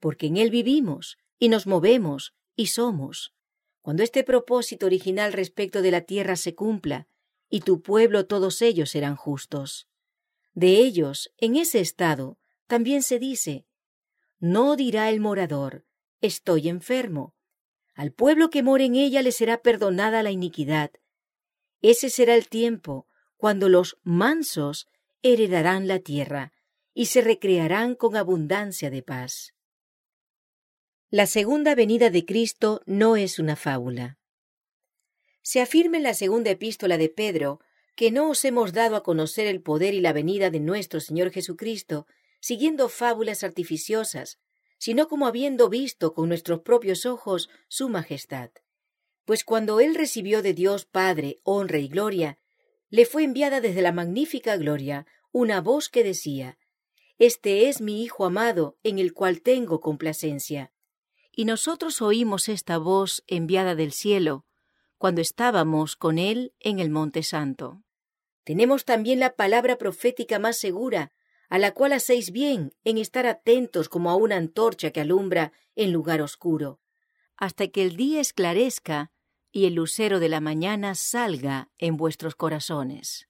porque 0.00 0.26
en 0.26 0.36
Él 0.36 0.50
vivimos 0.50 1.18
y 1.38 1.48
nos 1.48 1.66
movemos 1.66 2.34
y 2.54 2.68
somos. 2.68 3.34
Cuando 3.82 4.02
este 4.02 4.24
propósito 4.24 4.86
original 4.86 5.32
respecto 5.32 5.82
de 5.82 5.90
la 5.90 6.00
tierra 6.00 6.36
se 6.36 6.54
cumpla, 6.54 7.06
y 7.48 7.60
tu 7.60 7.82
pueblo 7.82 8.26
todos 8.26 8.62
ellos 8.62 8.90
serán 8.90 9.16
justos. 9.16 9.88
De 10.54 10.78
ellos, 10.78 11.30
en 11.36 11.56
ese 11.56 11.80
estado, 11.80 12.38
también 12.66 13.02
se 13.02 13.18
dice, 13.18 13.66
no 14.38 14.76
dirá 14.76 15.08
el 15.10 15.20
morador, 15.20 15.84
estoy 16.20 16.68
enfermo. 16.68 17.34
Al 17.94 18.12
pueblo 18.12 18.50
que 18.50 18.62
more 18.62 18.84
en 18.84 18.94
ella 18.94 19.22
le 19.22 19.32
será 19.32 19.62
perdonada 19.62 20.22
la 20.22 20.30
iniquidad. 20.30 20.90
Ese 21.82 22.10
será 22.10 22.34
el 22.34 22.48
tiempo 22.48 23.06
cuando 23.36 23.68
los 23.68 23.98
mansos 24.02 24.88
heredarán 25.22 25.88
la 25.88 25.98
tierra 25.98 26.52
y 26.94 27.06
se 27.06 27.20
recrearán 27.20 27.94
con 27.94 28.16
abundancia 28.16 28.90
de 28.90 29.02
paz. 29.02 29.54
La 31.10 31.26
segunda 31.26 31.74
venida 31.74 32.10
de 32.10 32.24
Cristo 32.24 32.82
no 32.86 33.16
es 33.16 33.38
una 33.38 33.54
fábula. 33.54 34.18
Se 35.42 35.60
afirma 35.60 35.98
en 35.98 36.02
la 36.02 36.14
segunda 36.14 36.50
epístola 36.50 36.98
de 36.98 37.08
Pedro 37.08 37.60
que 37.94 38.10
no 38.10 38.30
os 38.30 38.44
hemos 38.44 38.72
dado 38.72 38.96
a 38.96 39.02
conocer 39.02 39.46
el 39.46 39.62
poder 39.62 39.94
y 39.94 40.00
la 40.00 40.12
venida 40.12 40.50
de 40.50 40.60
nuestro 40.60 41.00
Señor 41.00 41.30
Jesucristo 41.30 42.06
siguiendo 42.40 42.88
fábulas 42.88 43.44
artificiosas, 43.44 44.38
sino 44.78 45.08
como 45.08 45.26
habiendo 45.26 45.68
visto 45.68 46.12
con 46.14 46.28
nuestros 46.28 46.60
propios 46.60 47.06
ojos 47.06 47.48
su 47.68 47.88
majestad. 47.88 48.50
Pues 49.26 49.42
cuando 49.42 49.80
él 49.80 49.96
recibió 49.96 50.40
de 50.40 50.54
Dios 50.54 50.84
Padre 50.84 51.40
honra 51.42 51.78
y 51.78 51.88
gloria, 51.88 52.38
le 52.90 53.04
fue 53.04 53.24
enviada 53.24 53.60
desde 53.60 53.82
la 53.82 53.90
magnífica 53.90 54.56
gloria 54.56 55.04
una 55.32 55.60
voz 55.60 55.88
que 55.88 56.04
decía, 56.04 56.58
Este 57.18 57.68
es 57.68 57.80
mi 57.80 58.04
Hijo 58.04 58.24
amado, 58.24 58.78
en 58.84 59.00
el 59.00 59.12
cual 59.12 59.42
tengo 59.42 59.80
complacencia. 59.80 60.72
Y 61.32 61.44
nosotros 61.44 62.00
oímos 62.00 62.48
esta 62.48 62.78
voz 62.78 63.24
enviada 63.26 63.74
del 63.74 63.92
cielo, 63.92 64.46
cuando 64.96 65.20
estábamos 65.20 65.96
con 65.96 66.18
él 66.18 66.54
en 66.60 66.78
el 66.78 66.88
Monte 66.88 67.24
Santo. 67.24 67.82
Tenemos 68.44 68.84
también 68.84 69.18
la 69.18 69.34
palabra 69.34 69.76
profética 69.76 70.38
más 70.38 70.56
segura, 70.56 71.12
a 71.48 71.58
la 71.58 71.72
cual 71.72 71.92
hacéis 71.92 72.30
bien 72.30 72.72
en 72.84 72.96
estar 72.96 73.26
atentos 73.26 73.88
como 73.88 74.10
a 74.10 74.14
una 74.14 74.36
antorcha 74.36 74.92
que 74.92 75.00
alumbra 75.00 75.52
en 75.74 75.92
lugar 75.92 76.22
oscuro, 76.22 76.80
hasta 77.36 77.66
que 77.66 77.82
el 77.82 77.96
día 77.96 78.20
esclarezca 78.20 79.10
y 79.56 79.64
el 79.64 79.72
lucero 79.72 80.20
de 80.20 80.28
la 80.28 80.42
mañana 80.42 80.94
salga 80.94 81.70
en 81.78 81.96
vuestros 81.96 82.34
corazones. 82.34 83.26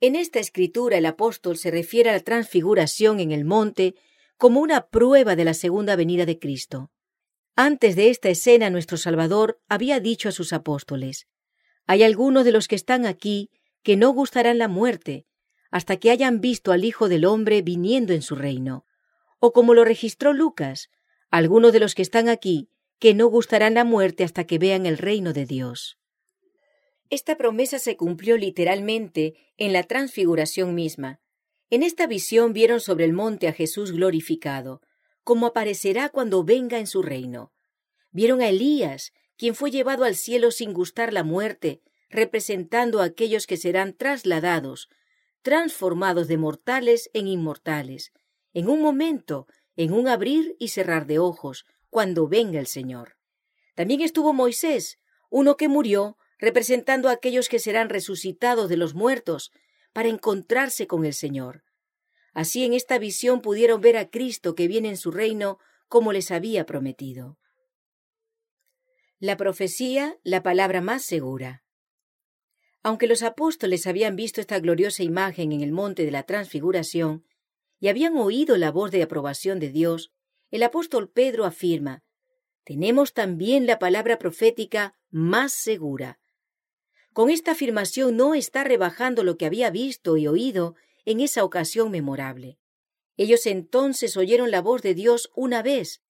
En 0.00 0.16
esta 0.16 0.38
escritura 0.38 0.96
el 0.96 1.04
apóstol 1.04 1.58
se 1.58 1.70
refiere 1.70 2.08
a 2.08 2.14
la 2.14 2.20
transfiguración 2.20 3.20
en 3.20 3.32
el 3.32 3.44
monte 3.44 3.94
como 4.38 4.60
una 4.60 4.86
prueba 4.86 5.36
de 5.36 5.44
la 5.44 5.52
segunda 5.52 5.96
venida 5.96 6.24
de 6.24 6.38
Cristo. 6.38 6.90
Antes 7.56 7.94
de 7.94 8.08
esta 8.08 8.30
escena 8.30 8.70
nuestro 8.70 8.96
Salvador 8.96 9.60
había 9.68 10.00
dicho 10.00 10.30
a 10.30 10.32
sus 10.32 10.54
apóstoles, 10.54 11.26
Hay 11.86 12.04
algunos 12.04 12.46
de 12.46 12.52
los 12.52 12.66
que 12.66 12.76
están 12.76 13.04
aquí 13.04 13.50
que 13.82 13.98
no 13.98 14.12
gustarán 14.12 14.56
la 14.56 14.68
muerte, 14.68 15.26
hasta 15.70 15.98
que 15.98 16.10
hayan 16.10 16.40
visto 16.40 16.72
al 16.72 16.86
Hijo 16.86 17.10
del 17.10 17.26
Hombre 17.26 17.60
viniendo 17.60 18.14
en 18.14 18.22
su 18.22 18.34
reino. 18.34 18.86
O 19.40 19.52
como 19.52 19.74
lo 19.74 19.84
registró 19.84 20.32
Lucas, 20.32 20.88
algunos 21.30 21.74
de 21.74 21.80
los 21.80 21.94
que 21.94 22.00
están 22.00 22.30
aquí, 22.30 22.70
que 22.98 23.14
no 23.14 23.26
gustarán 23.26 23.74
la 23.74 23.84
muerte 23.84 24.24
hasta 24.24 24.44
que 24.44 24.58
vean 24.58 24.86
el 24.86 24.98
reino 24.98 25.32
de 25.32 25.46
Dios. 25.46 25.98
Esta 27.10 27.36
promesa 27.36 27.78
se 27.78 27.96
cumplió 27.96 28.36
literalmente 28.36 29.34
en 29.56 29.72
la 29.72 29.82
transfiguración 29.82 30.74
misma. 30.74 31.20
En 31.70 31.82
esta 31.82 32.06
visión 32.06 32.52
vieron 32.52 32.80
sobre 32.80 33.04
el 33.04 33.12
monte 33.12 33.48
a 33.48 33.52
Jesús 33.52 33.92
glorificado, 33.92 34.82
como 35.24 35.46
aparecerá 35.46 36.08
cuando 36.08 36.44
venga 36.44 36.78
en 36.78 36.86
su 36.86 37.02
reino. 37.02 37.52
Vieron 38.10 38.40
a 38.40 38.48
Elías, 38.48 39.12
quien 39.36 39.54
fue 39.54 39.70
llevado 39.70 40.04
al 40.04 40.16
cielo 40.16 40.50
sin 40.50 40.72
gustar 40.72 41.12
la 41.12 41.24
muerte, 41.24 41.82
representando 42.10 43.00
a 43.00 43.04
aquellos 43.04 43.46
que 43.46 43.56
serán 43.56 43.94
trasladados 43.94 44.88
transformados 45.42 46.28
de 46.28 46.36
mortales 46.36 47.10
en 47.14 47.26
inmortales, 47.26 48.12
en 48.52 48.68
un 48.68 48.82
momento, 48.82 49.46
en 49.76 49.92
un 49.92 50.08
abrir 50.08 50.56
y 50.58 50.68
cerrar 50.68 51.06
de 51.06 51.18
ojos, 51.18 51.64
cuando 51.90 52.28
venga 52.28 52.58
el 52.60 52.66
Señor. 52.66 53.16
También 53.74 54.00
estuvo 54.00 54.32
Moisés, 54.32 54.98
uno 55.30 55.56
que 55.56 55.68
murió, 55.68 56.16
representando 56.38 57.08
a 57.08 57.12
aquellos 57.12 57.48
que 57.48 57.58
serán 57.58 57.88
resucitados 57.88 58.68
de 58.68 58.76
los 58.76 58.94
muertos, 58.94 59.52
para 59.92 60.08
encontrarse 60.08 60.86
con 60.86 61.04
el 61.04 61.14
Señor. 61.14 61.64
Así 62.32 62.64
en 62.64 62.74
esta 62.74 62.98
visión 62.98 63.40
pudieron 63.40 63.80
ver 63.80 63.96
a 63.96 64.10
Cristo 64.10 64.54
que 64.54 64.68
viene 64.68 64.88
en 64.90 64.96
su 64.96 65.10
reino 65.10 65.58
como 65.88 66.12
les 66.12 66.30
había 66.30 66.66
prometido. 66.66 67.38
La 69.18 69.36
profecía, 69.36 70.16
la 70.22 70.42
palabra 70.42 70.80
más 70.80 71.02
segura. 71.04 71.64
Aunque 72.84 73.08
los 73.08 73.22
apóstoles 73.22 73.86
habían 73.86 74.14
visto 74.14 74.40
esta 74.40 74.60
gloriosa 74.60 75.02
imagen 75.02 75.50
en 75.50 75.62
el 75.62 75.72
monte 75.72 76.04
de 76.04 76.12
la 76.12 76.22
transfiguración 76.22 77.24
y 77.80 77.88
habían 77.88 78.16
oído 78.16 78.56
la 78.56 78.70
voz 78.70 78.92
de 78.92 79.02
aprobación 79.02 79.58
de 79.58 79.70
Dios, 79.70 80.12
el 80.50 80.62
apóstol 80.62 81.10
Pedro 81.10 81.44
afirma, 81.44 82.02
tenemos 82.64 83.14
también 83.14 83.66
la 83.66 83.78
palabra 83.78 84.18
profética 84.18 84.94
más 85.10 85.52
segura. 85.52 86.20
Con 87.12 87.30
esta 87.30 87.52
afirmación 87.52 88.16
no 88.16 88.34
está 88.34 88.62
rebajando 88.62 89.24
lo 89.24 89.38
que 89.38 89.46
había 89.46 89.70
visto 89.70 90.16
y 90.16 90.26
oído 90.26 90.74
en 91.04 91.20
esa 91.20 91.44
ocasión 91.44 91.90
memorable. 91.90 92.58
Ellos 93.16 93.46
entonces 93.46 94.16
oyeron 94.16 94.50
la 94.50 94.60
voz 94.60 94.82
de 94.82 94.94
Dios 94.94 95.30
una 95.34 95.62
vez, 95.62 96.02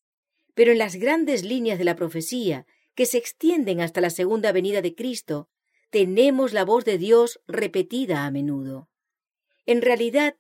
pero 0.55 0.73
en 0.73 0.79
las 0.79 0.97
grandes 0.97 1.45
líneas 1.45 1.79
de 1.79 1.85
la 1.85 1.95
profecía, 1.95 2.67
que 2.95 3.07
se 3.07 3.19
extienden 3.19 3.81
hasta 3.81 4.01
la 4.01 4.11
segunda 4.11 4.51
venida 4.51 4.83
de 4.83 4.95
Cristo, 4.97 5.49
tenemos 5.91 6.53
la 6.53 6.65
voz 6.65 6.85
de 6.85 6.99
Dios 6.99 7.41
repetida 7.47 8.27
a 8.27 8.31
menudo. 8.33 8.91
En 9.65 9.81
realidad, 9.81 10.37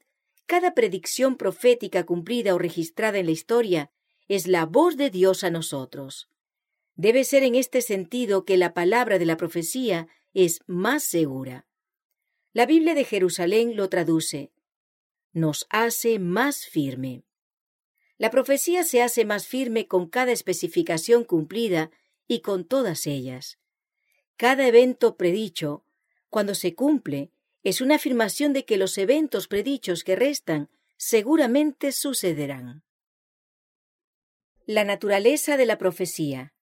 cada 0.48 0.72
predicción 0.72 1.36
profética 1.36 2.06
cumplida 2.06 2.54
o 2.54 2.58
registrada 2.58 3.18
en 3.18 3.26
la 3.26 3.32
historia 3.32 3.92
es 4.28 4.46
la 4.46 4.64
voz 4.64 4.96
de 4.96 5.10
Dios 5.10 5.44
a 5.44 5.50
nosotros. 5.50 6.30
Debe 6.94 7.24
ser 7.24 7.42
en 7.42 7.54
este 7.54 7.82
sentido 7.82 8.46
que 8.46 8.56
la 8.56 8.72
palabra 8.72 9.18
de 9.18 9.26
la 9.26 9.36
profecía 9.36 10.08
es 10.32 10.60
más 10.66 11.04
segura. 11.04 11.66
La 12.54 12.64
Biblia 12.64 12.94
de 12.94 13.04
Jerusalén 13.04 13.76
lo 13.76 13.90
traduce, 13.90 14.50
nos 15.34 15.66
hace 15.68 16.18
más 16.18 16.64
firme. 16.64 17.24
La 18.16 18.30
profecía 18.30 18.84
se 18.84 19.02
hace 19.02 19.26
más 19.26 19.46
firme 19.46 19.86
con 19.86 20.08
cada 20.08 20.32
especificación 20.32 21.24
cumplida 21.24 21.90
y 22.26 22.40
con 22.40 22.64
todas 22.64 23.06
ellas. 23.06 23.58
Cada 24.38 24.66
evento 24.66 25.18
predicho, 25.18 25.84
cuando 26.30 26.54
se 26.54 26.74
cumple, 26.74 27.32
es 27.62 27.80
una 27.80 27.96
afirmación 27.96 28.52
de 28.52 28.64
que 28.64 28.76
los 28.76 28.96
eventos 28.98 29.48
predichos 29.48 30.04
que 30.04 30.16
restan 30.16 30.70
seguramente 30.96 31.92
sucederán. 31.92 32.82
La 34.66 34.84
naturaleza 34.84 35.56
de 35.56 35.66
la 35.66 35.78
profecía. 35.78 36.54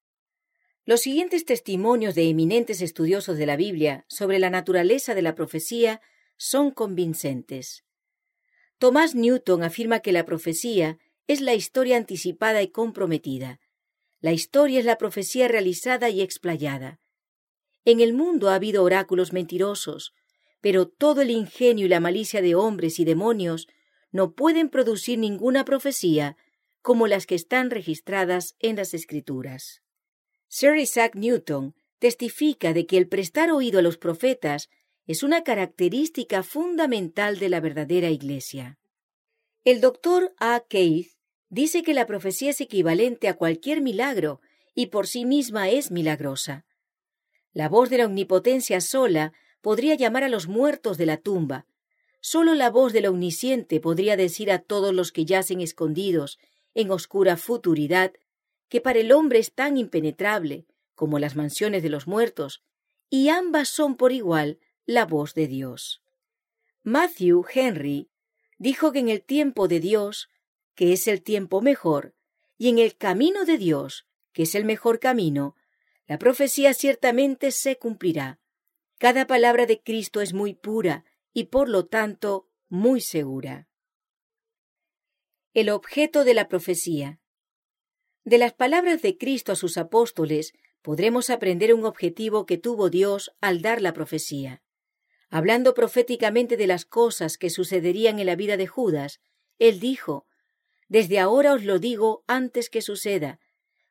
Los 0.85 1.01
siguientes 1.01 1.45
testimonios 1.45 2.15
de 2.15 2.29
eminentes 2.29 2.81
estudiosos 2.81 3.39
de 3.39 3.47
la 3.47 3.57
Biblia 3.57 4.05
sobre 4.09 4.39
la 4.39 4.51
naturaleza 4.51 5.15
de 5.15 5.23
la 5.23 5.35
profecía 5.35 6.01
son 6.37 6.71
convincentes. 6.71 7.85
Tomás 8.79 9.15
Newton 9.15 9.63
afirma 9.63 10.01
que 10.01 10.13
la 10.13 10.25
profecía 10.25 10.99
es 11.27 11.41
la 11.41 11.55
historia 11.55 11.97
anticipada 11.97 12.63
y 12.63 12.69
comprometida. 12.69 13.59
La 14.21 14.33
historia 14.33 14.79
es 14.79 14.85
la 14.85 14.99
profecía 14.99 15.49
realizada 15.49 16.09
y 16.11 16.21
explayada. 16.21 17.01
En 17.85 18.01
el 18.01 18.13
mundo 18.13 18.51
ha 18.51 18.55
habido 18.55 18.83
oráculos 18.85 19.33
mentirosos, 19.33 20.15
pero 20.61 20.89
todo 20.89 21.23
el 21.23 21.31
ingenio 21.31 21.87
y 21.87 21.89
la 21.89 22.01
malicia 22.01 22.43
de 22.43 22.55
hombres 22.55 22.99
y 22.99 23.05
demonios 23.05 23.69
no 24.11 24.35
pueden 24.35 24.69
producir 24.69 25.19
ninguna 25.19 25.65
profecía 25.65 26.37
como 26.83 27.07
las 27.07 27.27
que 27.27 27.35
están 27.35 27.71
registradas 27.71 28.55
en 28.61 28.77
las 28.77 28.95
Escrituras. 28.95 29.83
Sir 30.49 30.77
Isaac 30.77 31.15
Newton 31.15 31.75
testifica 31.99 32.73
de 32.73 32.87
que 32.87 32.97
el 32.97 33.09
prestar 33.09 33.51
oído 33.51 33.81
a 33.81 33.83
los 33.83 33.99
profetas 33.99 34.69
es 35.07 35.23
una 35.23 35.43
característica 35.43 36.43
fundamental 36.43 37.39
de 37.39 37.49
la 37.49 37.61
verdadera 37.61 38.11
Iglesia. 38.11 38.79
El 39.65 39.81
doctor 39.81 40.35
A. 40.39 40.63
Keith 40.69 41.13
dice 41.49 41.83
que 41.83 41.95
la 41.95 42.07
profecía 42.07 42.51
es 42.51 42.61
equivalente 42.61 43.29
a 43.29 43.35
cualquier 43.35 43.81
milagro 43.81 44.41
y 44.75 44.87
por 44.87 45.07
sí 45.07 45.25
misma 45.25 45.71
es 45.71 45.91
milagrosa. 45.91 46.67
La 47.53 47.69
voz 47.69 47.89
de 47.91 47.99
la 47.99 48.07
omnipotencia 48.07 48.81
sola 48.81 49.33
podría 49.61 49.95
llamar 49.95 50.25
a 50.25 50.29
los 50.29 50.49
muertos 50.49 50.99
de 50.99 51.07
la 51.07 51.17
tumba. 51.17 51.67
Solo 52.21 52.55
la 52.55 52.71
voz 52.71 52.93
de 52.93 53.01
la 53.01 53.11
omnisciente 53.11 53.81
podría 53.81 54.17
decir 54.17 54.51
a 54.51 54.59
todos 54.59 54.95
los 54.95 55.13
que 55.13 55.25
yacen 55.25 55.61
escondidos 55.61 56.39
en 56.75 56.91
oscura 56.91 57.37
futuridad 57.37 58.13
que 58.69 58.81
para 58.81 58.99
el 58.99 59.13
hombre 59.13 59.39
es 59.39 59.53
tan 59.53 59.77
impenetrable 59.77 60.67
como 60.95 61.19
las 61.19 61.37
mansiones 61.37 61.83
de 61.83 61.91
los 61.91 62.07
muertos, 62.07 62.63
y 63.11 63.29
ambas 63.29 63.69
son 63.69 63.97
por 63.97 64.13
igual 64.13 64.59
la 64.87 65.05
voz 65.05 65.35
de 65.35 65.47
Dios. 65.47 66.03
Matthew 66.83 67.45
Henry 67.53 68.09
dijo 68.59 68.93
que 68.93 69.01
en 69.01 69.09
el 69.09 69.23
tiempo 69.23 69.69
de 69.69 69.81
Dios, 69.81 70.31
que 70.75 70.93
es 70.93 71.07
el 71.07 71.23
tiempo 71.23 71.61
mejor, 71.61 72.15
y 72.59 72.69
en 72.69 72.79
el 72.79 72.97
camino 72.97 73.45
de 73.45 73.59
Dios, 73.59 74.07
que 74.33 74.45
es 74.45 74.55
el 74.55 74.65
mejor 74.65 74.99
camino, 74.99 75.55
la 76.07 76.19
profecía 76.19 76.73
ciertamente 76.75 77.51
se 77.51 77.77
cumplirá. 77.77 78.39
Cada 78.99 79.27
palabra 79.27 79.67
de 79.67 79.83
Cristo 79.83 80.23
es 80.23 80.33
muy 80.33 80.55
pura 80.55 81.05
y 81.35 81.45
por 81.45 81.69
lo 81.69 81.85
tanto 81.85 82.49
muy 82.71 83.03
segura. 83.03 83.69
El 85.53 85.69
objeto 85.69 86.25
de 86.25 86.33
la 86.33 86.49
profecía. 86.49 87.21
De 88.25 88.39
las 88.39 88.55
palabras 88.55 89.03
de 89.03 89.19
Cristo 89.19 89.53
a 89.53 89.57
sus 89.57 89.77
apóstoles 89.77 90.55
podremos 90.81 91.29
aprender 91.29 91.75
un 91.75 91.85
objetivo 91.85 92.47
que 92.47 92.57
tuvo 92.57 92.89
Dios 92.89 93.33
al 93.43 93.61
dar 93.61 93.83
la 93.83 93.93
profecía. 93.93 94.63
Hablando 95.29 95.75
proféticamente 95.75 96.57
de 96.57 96.67
las 96.67 96.87
cosas 96.87 97.37
que 97.37 97.51
sucederían 97.51 98.19
en 98.19 98.27
la 98.27 98.37
vida 98.37 98.57
de 98.57 98.67
Judas, 98.67 99.21
él 99.59 99.79
dijo, 99.79 100.27
Desde 100.89 101.19
ahora 101.19 101.53
os 101.53 101.65
lo 101.65 101.79
digo 101.79 102.25
antes 102.27 102.71
que 102.71 102.81
suceda, 102.81 103.41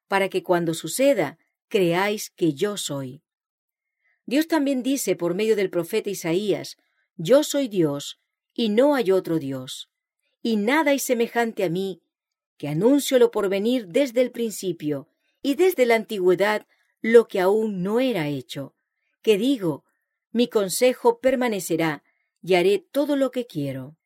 para 0.07 0.29
que 0.29 0.41
cuando 0.41 0.73
suceda 0.73 1.37
creáis 1.67 2.31
que 2.31 2.53
yo 2.53 2.77
soy. 2.77 3.24
Dios 4.25 4.47
también 4.47 4.81
dice 4.81 5.15
por 5.15 5.35
medio 5.35 5.55
del 5.55 5.69
profeta 5.69 6.09
Isaías, 6.09 6.77
Yo 7.15 7.43
soy 7.43 7.67
Dios, 7.67 8.19
y 8.53 8.69
no 8.69 8.95
hay 8.95 9.11
otro 9.11 9.37
Dios, 9.39 9.89
y 10.41 10.55
nada 10.57 10.91
hay 10.91 10.99
semejante 10.99 11.63
a 11.63 11.69
mí, 11.69 12.01
que 12.57 12.67
anuncio 12.67 13.19
lo 13.19 13.31
por 13.31 13.49
venir 13.49 13.87
desde 13.87 14.21
el 14.21 14.31
principio, 14.31 15.09
y 15.41 15.55
desde 15.55 15.85
la 15.85 15.95
antigüedad 15.95 16.65
lo 17.01 17.27
que 17.27 17.39
aún 17.39 17.83
no 17.83 17.99
era 17.99 18.27
hecho, 18.27 18.73
que 19.21 19.37
digo, 19.37 19.85
mi 20.31 20.47
consejo 20.47 21.19
permanecerá, 21.19 22.03
y 22.41 22.55
haré 22.55 22.79
todo 22.79 23.15
lo 23.15 23.31
que 23.31 23.45
quiero. 23.45 23.97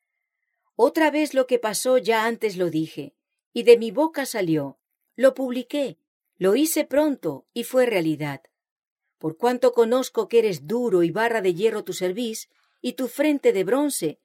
Otra 0.76 1.10
vez 1.10 1.34
lo 1.34 1.46
que 1.46 1.58
pasó 1.58 1.98
ya 1.98 2.26
antes 2.26 2.56
lo 2.56 2.70
dije, 2.70 3.14
y 3.52 3.62
de 3.64 3.76
mi 3.78 3.90
boca 3.90 4.26
salió, 4.26 4.78
lo 5.16 5.34
publiqué, 5.34 5.98
lo 6.38 6.56
hice 6.56 6.84
pronto, 6.84 7.46
y 7.52 7.64
fue 7.64 7.86
realidad. 7.86 8.42
Por 9.20 9.36
cuanto 9.36 9.74
conozco 9.74 10.28
que 10.28 10.38
eres 10.38 10.66
duro 10.66 11.02
y 11.02 11.10
barra 11.10 11.42
de 11.42 11.52
hierro 11.52 11.84
tu 11.84 11.92
cerviz, 11.92 12.48
y 12.80 12.94
tu 12.94 13.06
frente 13.06 13.52
de 13.52 13.64
bronce, 13.64 14.18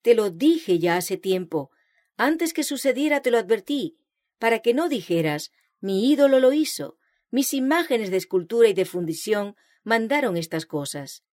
te 0.00 0.14
lo 0.14 0.30
dije 0.30 0.78
ya 0.78 0.96
hace 0.96 1.18
tiempo, 1.18 1.70
antes 2.16 2.54
que 2.54 2.64
sucediera 2.64 3.20
te 3.20 3.30
lo 3.30 3.36
advertí, 3.36 3.98
para 4.38 4.60
que 4.60 4.72
no 4.72 4.88
dijeras, 4.88 5.52
mi 5.80 6.10
ídolo 6.10 6.40
lo 6.40 6.54
hizo, 6.54 6.96
mis 7.30 7.52
imágenes 7.52 8.10
de 8.10 8.16
escultura 8.16 8.70
y 8.70 8.72
de 8.72 8.86
fundición 8.86 9.54
mandaron 9.84 10.38
estas 10.38 10.64
cosas. 10.64 11.24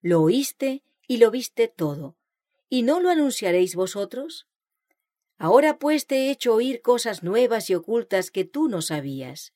Lo 0.00 0.22
oíste 0.22 0.82
y 1.06 1.18
lo 1.18 1.30
viste 1.30 1.68
todo. 1.68 2.16
¿Y 2.70 2.80
no 2.80 2.98
lo 2.98 3.10
anunciaréis 3.10 3.74
vosotros? 3.74 4.48
Ahora 5.36 5.78
pues 5.78 6.06
te 6.06 6.16
he 6.16 6.30
hecho 6.30 6.54
oír 6.54 6.80
cosas 6.80 7.22
nuevas 7.22 7.68
y 7.68 7.74
ocultas 7.74 8.30
que 8.30 8.46
tú 8.46 8.68
no 8.68 8.80
sabías. 8.80 9.52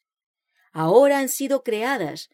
Ahora 0.73 1.21
han 1.21 1.31
sido 1.31 1.63
creadas, 1.63 2.29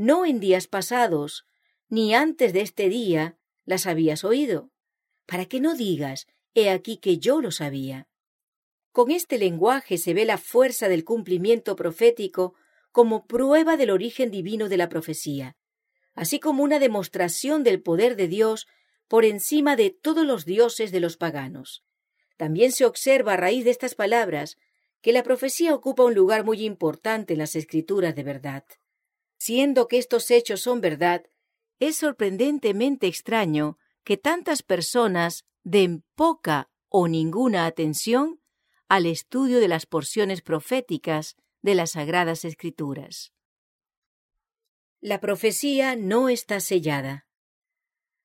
no 0.00 0.24
en 0.24 0.40
días 0.40 0.66
pasados, 0.66 1.44
ni 1.88 2.14
antes 2.14 2.52
de 2.52 2.60
este 2.60 2.88
día 2.88 3.36
las 3.64 3.86
habías 3.86 4.24
oído, 4.24 4.70
para 5.26 5.46
que 5.46 5.60
no 5.60 5.74
digas, 5.74 6.26
he 6.54 6.70
aquí 6.70 6.96
que 6.96 7.18
yo 7.18 7.40
lo 7.40 7.50
sabía. 7.50 8.08
Con 8.92 9.10
este 9.10 9.38
lenguaje 9.38 9.98
se 9.98 10.14
ve 10.14 10.24
la 10.24 10.38
fuerza 10.38 10.88
del 10.88 11.04
cumplimiento 11.04 11.76
profético 11.76 12.54
como 12.92 13.26
prueba 13.26 13.76
del 13.76 13.90
origen 13.90 14.30
divino 14.30 14.68
de 14.68 14.76
la 14.76 14.88
profecía 14.88 15.56
así 16.14 16.40
como 16.40 16.62
una 16.62 16.78
demostración 16.78 17.64
del 17.64 17.82
poder 17.82 18.16
de 18.16 18.28
Dios 18.28 18.66
por 19.08 19.24
encima 19.24 19.76
de 19.76 19.90
todos 19.90 20.26
los 20.26 20.44
dioses 20.44 20.92
de 20.92 21.00
los 21.00 21.16
paganos. 21.16 21.84
También 22.36 22.72
se 22.72 22.84
observa 22.84 23.34
a 23.34 23.36
raíz 23.36 23.64
de 23.64 23.70
estas 23.70 23.94
palabras 23.94 24.56
que 25.00 25.12
la 25.12 25.22
profecía 25.22 25.74
ocupa 25.74 26.04
un 26.04 26.14
lugar 26.14 26.44
muy 26.44 26.62
importante 26.64 27.32
en 27.32 27.38
las 27.38 27.56
escrituras 27.56 28.14
de 28.14 28.22
verdad. 28.22 28.64
Siendo 29.40 29.88
que 29.88 29.96
estos 29.96 30.30
hechos 30.30 30.60
son 30.60 30.82
verdad, 30.82 31.24
es 31.78 31.96
sorprendentemente 31.96 33.06
extraño 33.06 33.78
que 34.04 34.18
tantas 34.18 34.62
personas 34.62 35.46
den 35.62 36.04
poca 36.14 36.68
o 36.90 37.08
ninguna 37.08 37.64
atención 37.64 38.42
al 38.86 39.06
estudio 39.06 39.58
de 39.58 39.68
las 39.68 39.86
porciones 39.86 40.42
proféticas 40.42 41.36
de 41.62 41.74
las 41.74 41.92
Sagradas 41.92 42.44
Escrituras. 42.44 43.32
La 45.00 45.20
profecía 45.20 45.96
no 45.96 46.28
está 46.28 46.60
sellada. 46.60 47.26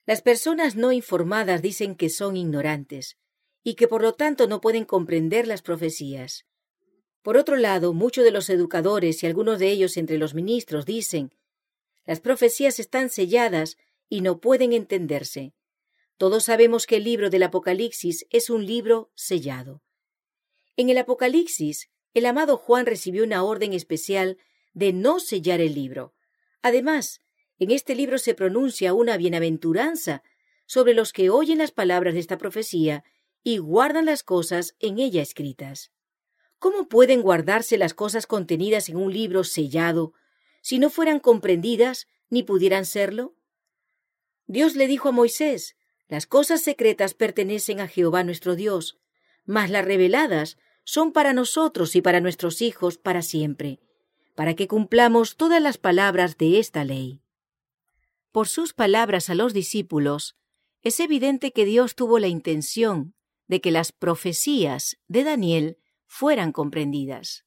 Las 0.06 0.22
personas 0.22 0.76
no 0.76 0.92
informadas 0.92 1.62
dicen 1.62 1.96
que 1.96 2.10
son 2.10 2.36
ignorantes 2.36 3.18
y 3.64 3.76
que 3.76 3.88
por 3.88 4.02
lo 4.02 4.16
tanto 4.16 4.48
no 4.48 4.60
pueden 4.60 4.84
comprender 4.84 5.48
las 5.48 5.62
profecías. 5.62 6.46
Por 7.26 7.38
otro 7.38 7.56
lado, 7.56 7.92
muchos 7.92 8.24
de 8.24 8.30
los 8.30 8.52
educadores 8.52 9.24
y 9.24 9.26
algunos 9.26 9.58
de 9.58 9.72
ellos 9.72 9.98
entre 9.98 10.20
los 10.20 10.36
ministros 10.36 10.86
dicen 10.86 11.34
las 12.06 12.20
profecías 12.20 12.80
están 12.80 13.10
selladas 13.10 13.78
y 14.08 14.22
no 14.22 14.40
pueden 14.40 14.74
entenderse. 14.74 15.52
Todos 16.18 16.44
sabemos 16.44 16.86
que 16.86 16.98
el 16.98 17.04
libro 17.04 17.32
del 17.32 17.42
Apocalipsis 17.42 18.28
es 18.30 18.52
un 18.52 18.68
libro 18.68 19.10
sellado. 19.16 19.82
En 20.78 20.92
el 20.92 21.00
Apocalipsis, 21.00 21.90
el 22.14 22.28
amado 22.28 22.58
Juan 22.58 22.86
recibió 22.86 23.24
una 23.24 23.44
orden 23.44 23.74
especial 23.74 24.38
de 24.76 24.94
no 24.94 25.20
sellar 25.20 25.62
el 25.62 25.74
libro, 25.74 26.14
Además, 26.62 27.22
en 27.58 27.72
este 27.72 27.96
libro 27.96 28.20
se 28.20 28.36
pronuncia 28.36 28.94
una 28.94 29.18
bienaventuranza 29.18 30.22
sobre 30.68 30.94
los 30.94 31.12
que 31.12 31.32
oyen 31.32 31.58
las 31.58 31.72
palabras 31.72 32.14
de 32.14 32.20
esta 32.20 32.38
profecía 32.38 33.04
y 33.44 33.58
guardan 33.58 34.06
las 34.06 34.22
cosas 34.22 34.76
en 34.80 35.00
ella 35.00 35.24
escritas. 35.24 35.95
¿Cómo 36.66 36.90
pueden 36.90 37.22
guardarse 37.22 37.78
las 37.78 37.94
cosas 37.94 38.26
contenidas 38.26 38.90
en 38.90 38.98
un 38.98 39.14
libro 39.14 39.44
sellado 39.44 40.14
si 40.64 40.80
no 40.80 40.90
fueran 40.90 41.20
comprendidas 41.20 42.08
ni 42.32 42.42
pudieran 42.42 42.88
serlo? 42.88 43.36
Dios 44.48 44.76
le 44.76 44.88
dijo 44.88 45.10
a 45.10 45.12
Moisés, 45.12 45.76
las 46.08 46.26
cosas 46.26 46.62
secretas 46.64 47.14
pertenecen 47.14 47.80
a 47.82 47.88
Jehová 47.88 48.24
nuestro 48.24 48.56
Dios, 48.56 48.98
mas 49.46 49.70
las 49.70 49.86
reveladas 49.86 50.58
son 50.84 51.12
para 51.12 51.34
nosotros 51.34 51.96
y 51.96 52.02
para 52.02 52.20
nuestros 52.20 52.64
hijos 52.64 52.98
para 52.98 53.22
siempre 53.22 53.80
para 54.34 54.56
que 54.56 54.68
cumplamos 54.68 55.38
todas 55.38 55.62
las 55.62 55.78
palabras 55.78 56.36
de 56.40 56.58
esta 56.58 56.84
ley. 56.84 57.22
Por 58.32 58.48
sus 58.48 58.74
palabras 58.74 59.30
a 59.30 59.36
los 59.36 59.54
discípulos, 59.54 60.36
es 60.82 61.00
evidente 61.00 61.52
que 61.52 61.66
Dios 61.66 61.94
tuvo 61.94 62.18
la 62.18 62.28
intención 62.28 63.14
de 63.46 63.62
que 63.62 63.70
las 63.70 63.92
profecías 63.92 64.98
de 65.08 65.24
Daniel 65.24 65.78
fueran 66.08 66.52
comprendidas. 66.52 67.46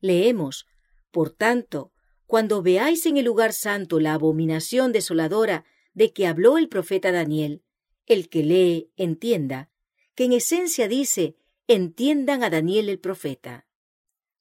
Leemos, 0.00 0.66
por 1.10 1.30
tanto, 1.30 1.92
cuando 2.26 2.62
veáis 2.62 3.04
en 3.06 3.18
el 3.18 3.26
lugar 3.26 3.52
santo 3.52 4.00
la 4.00 4.14
abominación 4.14 4.92
desoladora 4.92 5.64
de 5.94 6.12
que 6.12 6.26
habló 6.26 6.58
el 6.58 6.68
profeta 6.68 7.12
Daniel, 7.12 7.62
el 8.06 8.28
que 8.28 8.42
lee 8.42 8.90
entienda, 8.96 9.70
que 10.14 10.24
en 10.24 10.32
esencia 10.32 10.88
dice, 10.88 11.36
entiendan 11.66 12.42
a 12.42 12.50
Daniel 12.50 12.88
el 12.88 12.98
profeta. 12.98 13.66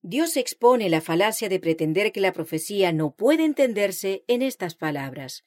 Dios 0.01 0.35
expone 0.35 0.89
la 0.89 1.01
falacia 1.01 1.47
de 1.47 1.59
pretender 1.59 2.11
que 2.11 2.21
la 2.21 2.33
profecía 2.33 2.91
no 2.91 3.13
puede 3.13 3.45
entenderse 3.45 4.23
en 4.27 4.41
estas 4.41 4.73
palabras. 4.73 5.43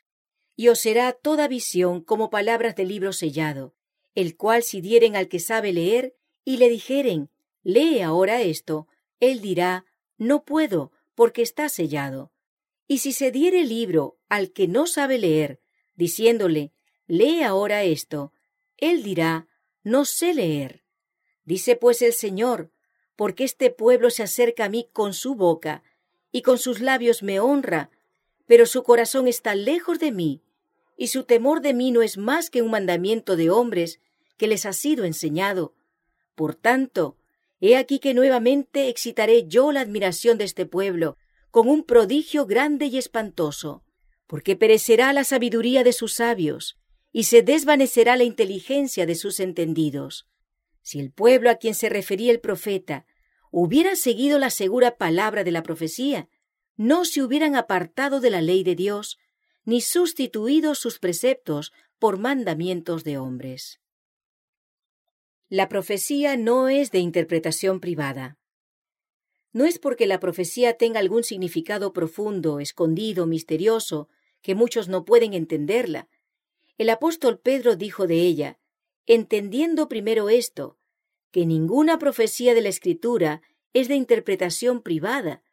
Y 0.55 0.68
os 0.68 0.79
será 0.79 1.12
toda 1.12 1.48
visión 1.48 2.00
como 2.03 2.31
palabras 2.31 2.77
de 2.77 2.85
libro 2.85 3.12
sellado, 3.12 3.74
el 4.14 4.37
cual 4.37 4.62
si 4.62 4.81
dieren 4.81 5.16
al 5.16 5.29
que 5.29 5.40
sabe 5.40 5.72
leer 5.72 6.14
y 6.44 6.59
le 6.59 6.68
dijeren, 6.68 7.31
lee 7.64 8.00
ahora 8.00 8.42
esto, 8.42 8.87
él 9.18 9.40
dirá, 9.40 9.85
no 10.16 10.44
puedo, 10.44 10.92
porque 11.14 11.42
está 11.42 11.68
sellado. 11.68 12.31
Y 12.87 12.98
si 12.98 13.12
se 13.12 13.31
diere 13.31 13.62
el 13.62 13.70
libro 13.70 14.18
al 14.29 14.53
que 14.53 14.68
no 14.68 14.87
sabe 14.87 15.18
leer, 15.18 15.61
diciéndole, 15.96 16.72
lee 17.07 17.42
ahora 17.42 17.83
esto. 17.83 18.33
Él 18.77 19.03
dirá, 19.03 19.48
no 19.83 20.05
sé 20.05 20.35
leer. 20.35 20.85
Dice 21.44 21.77
pues 21.77 22.03
el 22.03 22.12
Señor, 22.12 22.70
porque 23.16 23.44
este 23.44 23.70
pueblo 23.70 24.11
se 24.11 24.22
acerca 24.22 24.66
a 24.66 24.68
mí 24.68 24.88
con 24.92 25.14
su 25.14 25.35
boca, 25.35 25.83
y 26.33 26.42
con 26.42 26.59
sus 26.59 26.81
labios 26.81 27.22
me 27.22 27.40
honra, 27.40 27.90
pero 28.46 28.66
su 28.66 28.83
corazón 28.83 29.29
está 29.29 29.55
lejos 29.55 29.98
de 29.98 30.12
mí, 30.12 30.42
y 30.96 31.09
su 31.09 31.24
temor 31.24 31.61
de 31.61 31.74
mí 31.74 31.92
no 31.92 32.03
es 32.03 32.18
más 32.18 32.50
que 32.50 32.62
un 32.62 32.70
mandamiento 32.70 33.37
de 33.37 33.50
hombres 33.50 34.00
que 34.37 34.48
les 34.48 34.66
ha 34.66 34.72
sido 34.72 35.05
enseñado. 35.05 35.74
Por 36.35 36.55
tanto, 36.55 37.16
he 37.61 37.77
aquí 37.77 37.99
que 37.99 38.14
nuevamente 38.14 38.88
excitaré 38.88 39.47
yo 39.47 39.73
la 39.73 39.81
admiración 39.81 40.38
de 40.38 40.45
este 40.45 40.67
pueblo, 40.67 41.17
con 41.51 41.69
un 41.69 41.85
prodigio 41.85 42.47
grande 42.47 42.87
y 42.87 42.99
espantoso, 42.99 43.85
porque 44.27 44.57
perecerá 44.57 45.12
la 45.12 45.25
sabiduría 45.25 45.85
de 45.85 45.93
sus 45.93 46.14
sabios, 46.14 46.79
y 47.12 47.25
se 47.25 47.43
desvanecerá 47.43 48.17
la 48.17 48.25
inteligencia 48.25 49.07
de 49.07 49.14
sus 49.14 49.38
entendidos. 49.38 50.27
Si 50.83 50.99
el 50.99 51.12
pueblo 51.12 51.51
a 51.51 51.55
quien 51.55 51.75
se 51.75 51.88
refería 51.88 52.33
el 52.33 52.40
profeta 52.40 53.07
hubiera 53.51 53.95
seguido 53.95 54.38
la 54.40 54.51
segura 54.51 54.97
palabra 54.97 55.45
de 55.45 55.53
la 55.53 55.62
profecía, 55.62 56.29
no 56.77 57.05
se 57.05 57.23
hubieran 57.23 57.55
apartado 57.55 58.21
de 58.21 58.31
la 58.31 58.43
ley 58.43 58.64
de 58.64 58.75
Dios, 58.75 59.17
ni 59.64 59.81
sustituido 59.81 60.75
sus 60.75 60.99
preceptos 60.99 61.73
por 62.01 62.19
mandamientos 62.19 63.05
de 63.05 63.17
hombres. 63.19 63.81
La 65.57 65.69
profecía 65.69 66.37
no 66.37 66.69
es 66.69 66.90
de 66.90 66.99
interpretación 66.99 67.79
privada. 67.79 68.37
No 69.53 69.64
es 69.64 69.79
porque 69.79 70.09
la 70.09 70.19
profecía 70.19 70.77
tenga 70.77 70.99
algún 70.99 71.23
significado 71.23 71.93
profundo, 71.93 72.59
escondido, 72.59 73.27
misterioso, 73.27 74.09
que 74.43 74.57
muchos 74.57 74.88
no 74.88 75.05
pueden 75.05 75.33
entenderla. 75.33 76.09
El 76.77 76.90
apóstol 76.90 77.38
Pedro 77.38 77.77
dijo 77.77 78.09
de 78.09 78.17
ella, 78.23 78.59
entendiendo 79.07 79.88
primero 79.88 80.29
esto, 80.29 80.77
que 81.31 81.47
ninguna 81.47 82.01
profecía 82.01 82.53
de 82.53 82.61
la 82.62 82.71
Escritura 82.71 83.40
es 83.73 83.87
de 83.87 83.95
interpretación 83.95 84.83
privada, 84.83 85.45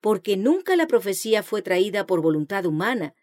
porque 0.00 0.36
nunca 0.36 0.74
la 0.74 0.88
profecía 0.88 1.44
fue 1.44 1.62
traída 1.62 2.04
por 2.04 2.20
voluntad 2.20 2.66
humana, 2.66 3.14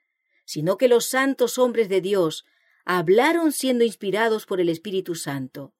sino 0.46 0.78
que 0.78 0.88
los 0.88 1.04
santos 1.04 1.58
hombres 1.58 1.90
de 1.90 2.00
Dios 2.00 2.46
hablaron 2.86 3.52
siendo 3.52 3.84
inspirados 3.84 4.46
por 4.46 4.62
el 4.62 4.70
Espíritu 4.70 5.16
Santo. 5.16 5.74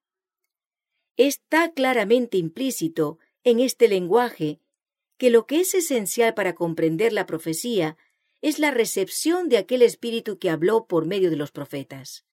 Está 1.18 1.72
claramente 1.74 2.38
implícito 2.38 3.20
en 3.44 3.60
este 3.60 3.88
lenguaje 3.88 4.60
que 5.18 5.30
lo 5.30 5.46
que 5.46 5.60
es 5.60 5.74
esencial 5.74 6.34
para 6.34 6.56
comprender 6.56 7.14
la 7.14 7.26
profecía 7.26 7.98
es 8.42 8.60
la 8.60 8.72
recepción 8.72 9.48
de 9.48 9.58
aquel 9.58 9.84
espíritu 9.84 10.40
que 10.40 10.50
habló 10.50 10.86
por 10.88 11.06
medio 11.06 11.30
de 11.30 11.38
los 11.38 11.52
profetas. 11.52 12.26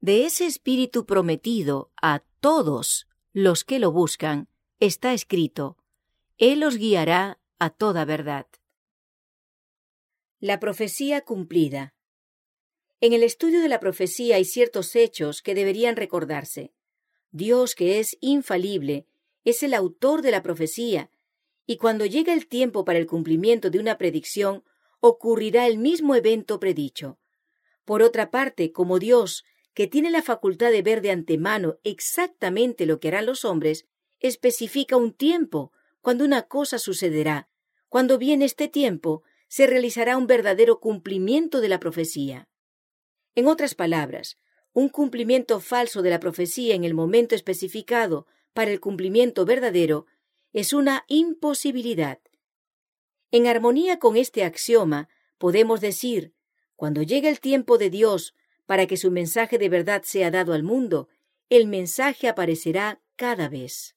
De 0.00 0.26
ese 0.26 0.46
espíritu 0.46 1.06
prometido 1.06 1.92
a 2.02 2.24
todos 2.40 3.08
los 3.32 3.64
que 3.64 3.78
lo 3.78 3.92
buscan, 3.92 4.48
está 4.80 5.14
escrito, 5.14 5.78
Él 6.38 6.60
los 6.60 6.76
guiará 6.76 7.40
a 7.58 7.70
toda 7.70 8.04
verdad. 8.04 8.46
La 10.40 10.58
profecía 10.58 11.20
cumplida. 11.20 11.94
En 13.00 13.12
el 13.12 13.22
estudio 13.22 13.62
de 13.62 13.68
la 13.68 13.78
profecía 13.78 14.36
hay 14.36 14.44
ciertos 14.44 14.96
hechos 14.96 15.40
que 15.40 15.54
deberían 15.54 15.94
recordarse. 15.94 16.72
Dios, 17.32 17.74
que 17.74 17.98
es 17.98 18.16
infalible, 18.20 19.06
es 19.44 19.62
el 19.62 19.74
autor 19.74 20.22
de 20.22 20.30
la 20.30 20.42
profecía, 20.42 21.10
y 21.66 21.78
cuando 21.78 22.06
llega 22.06 22.32
el 22.34 22.46
tiempo 22.46 22.84
para 22.84 22.98
el 22.98 23.06
cumplimiento 23.06 23.70
de 23.70 23.78
una 23.78 23.98
predicción, 23.98 24.62
ocurrirá 25.00 25.66
el 25.66 25.78
mismo 25.78 26.14
evento 26.14 26.60
predicho. 26.60 27.18
Por 27.84 28.02
otra 28.02 28.30
parte, 28.30 28.70
como 28.70 28.98
Dios, 28.98 29.44
que 29.74 29.86
tiene 29.86 30.10
la 30.10 30.22
facultad 30.22 30.70
de 30.70 30.82
ver 30.82 31.00
de 31.00 31.10
antemano 31.10 31.78
exactamente 31.82 32.84
lo 32.84 33.00
que 33.00 33.08
harán 33.08 33.26
los 33.26 33.44
hombres, 33.44 33.86
especifica 34.20 34.96
un 34.96 35.12
tiempo 35.12 35.72
cuando 36.02 36.24
una 36.24 36.42
cosa 36.42 36.78
sucederá. 36.78 37.48
Cuando 37.88 38.18
viene 38.18 38.44
este 38.44 38.68
tiempo, 38.68 39.22
se 39.48 39.66
realizará 39.66 40.16
un 40.16 40.26
verdadero 40.26 40.80
cumplimiento 40.80 41.60
de 41.60 41.68
la 41.68 41.80
profecía. 41.80 42.48
En 43.34 43.46
otras 43.46 43.74
palabras, 43.74 44.36
un 44.72 44.88
cumplimiento 44.88 45.60
falso 45.60 46.02
de 46.02 46.10
la 46.10 46.20
profecía 46.20 46.74
en 46.74 46.84
el 46.84 46.94
momento 46.94 47.34
especificado 47.34 48.26
para 48.54 48.70
el 48.70 48.80
cumplimiento 48.80 49.44
verdadero 49.44 50.06
es 50.52 50.72
una 50.72 51.04
imposibilidad. 51.08 52.18
En 53.30 53.46
armonía 53.46 53.98
con 53.98 54.16
este 54.16 54.44
axioma, 54.44 55.08
podemos 55.38 55.80
decir, 55.80 56.32
cuando 56.76 57.02
llegue 57.02 57.28
el 57.28 57.40
tiempo 57.40 57.78
de 57.78 57.90
Dios 57.90 58.34
para 58.66 58.86
que 58.86 58.96
su 58.96 59.10
mensaje 59.10 59.58
de 59.58 59.68
verdad 59.68 60.02
sea 60.04 60.30
dado 60.30 60.52
al 60.52 60.62
mundo, 60.62 61.08
el 61.48 61.66
mensaje 61.66 62.28
aparecerá 62.28 63.02
cada 63.16 63.48
vez. 63.48 63.94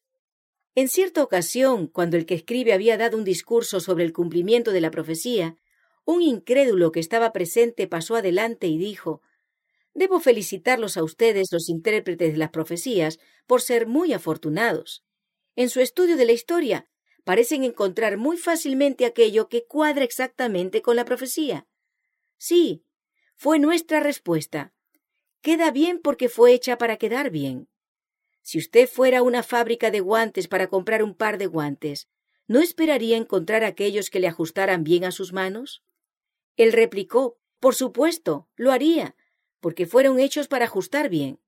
En 0.75 0.89
cierta 0.89 1.23
ocasión, 1.23 1.88
cuando 1.88 2.17
el 2.17 2.25
que 2.25 2.35
escribe 2.35 2.73
había 2.73 2.97
dado 2.97 3.17
un 3.17 3.23
discurso 3.23 3.79
sobre 3.79 4.03
el 4.03 4.11
cumplimiento 4.11 4.71
de 4.71 4.81
la 4.81 4.91
profecía, 4.91 5.57
un 6.03 6.21
incrédulo 6.21 6.91
que 6.91 6.99
estaba 6.99 7.31
presente 7.31 7.88
pasó 7.88 8.15
adelante 8.15 8.67
y 8.67 8.77
dijo 8.77 9.21
Debo 9.95 10.19
felicitarlos 10.19 10.97
a 10.97 11.03
ustedes, 11.03 11.47
los 11.51 11.69
intérpretes 11.69 12.34
de 12.34 12.38
las 12.38 12.49
profecías, 12.49 13.17
por 13.47 13.62
ser 13.62 13.88
muy 13.88 14.12
afortunados. 14.12 15.05
En 15.55 15.69
su 15.69 15.79
estudio 15.79 16.17
de 16.17 16.25
la 16.25 16.34
historia, 16.34 16.89
parecen 17.23 17.63
encontrar 17.63 18.17
muy 18.17 18.38
fácilmente 18.38 19.05
aquello 19.05 19.47
que 19.47 19.65
cuadra 19.65 20.03
exactamente 20.03 20.81
con 20.81 20.97
la 20.97 21.05
profecía. 21.05 21.65
Sí, 22.38 22.84
fue 23.38 23.58
nuestra 23.58 24.01
respuesta. 24.01 24.73
Queda 25.41 25.71
bien 25.71 25.99
porque 26.03 26.27
fue 26.27 26.51
hecha 26.51 26.77
para 26.77 26.97
quedar 26.97 27.29
bien. 27.29 27.69
Si 28.41 28.58
usted 28.58 28.89
fuera 28.89 29.19
a 29.19 29.23
una 29.23 29.43
fábrica 29.43 29.91
de 29.91 30.01
guantes 30.01 30.49
para 30.49 30.67
comprar 30.67 31.03
un 31.03 31.15
par 31.15 31.38
de 31.38 31.47
guantes, 31.47 32.10
¿no 32.47 32.60
esperaría 32.60 33.15
encontrar 33.15 33.63
aquellos 33.63 34.10
que 34.10 34.19
le 34.19 34.27
ajustaran 34.27 34.84
bien 34.84 35.05
a 35.05 35.12
sus 35.12 35.31
manos? 35.31 35.84
Él 36.58 36.73
replicó, 36.73 37.39
por 37.60 37.75
supuesto, 37.75 38.49
lo 38.55 38.71
haría, 38.71 39.15
porque 39.65 39.88
fueron 39.88 40.19
hechos 40.19 40.47
para 40.47 40.65
ajustar 40.65 41.10
bien. 41.10 41.39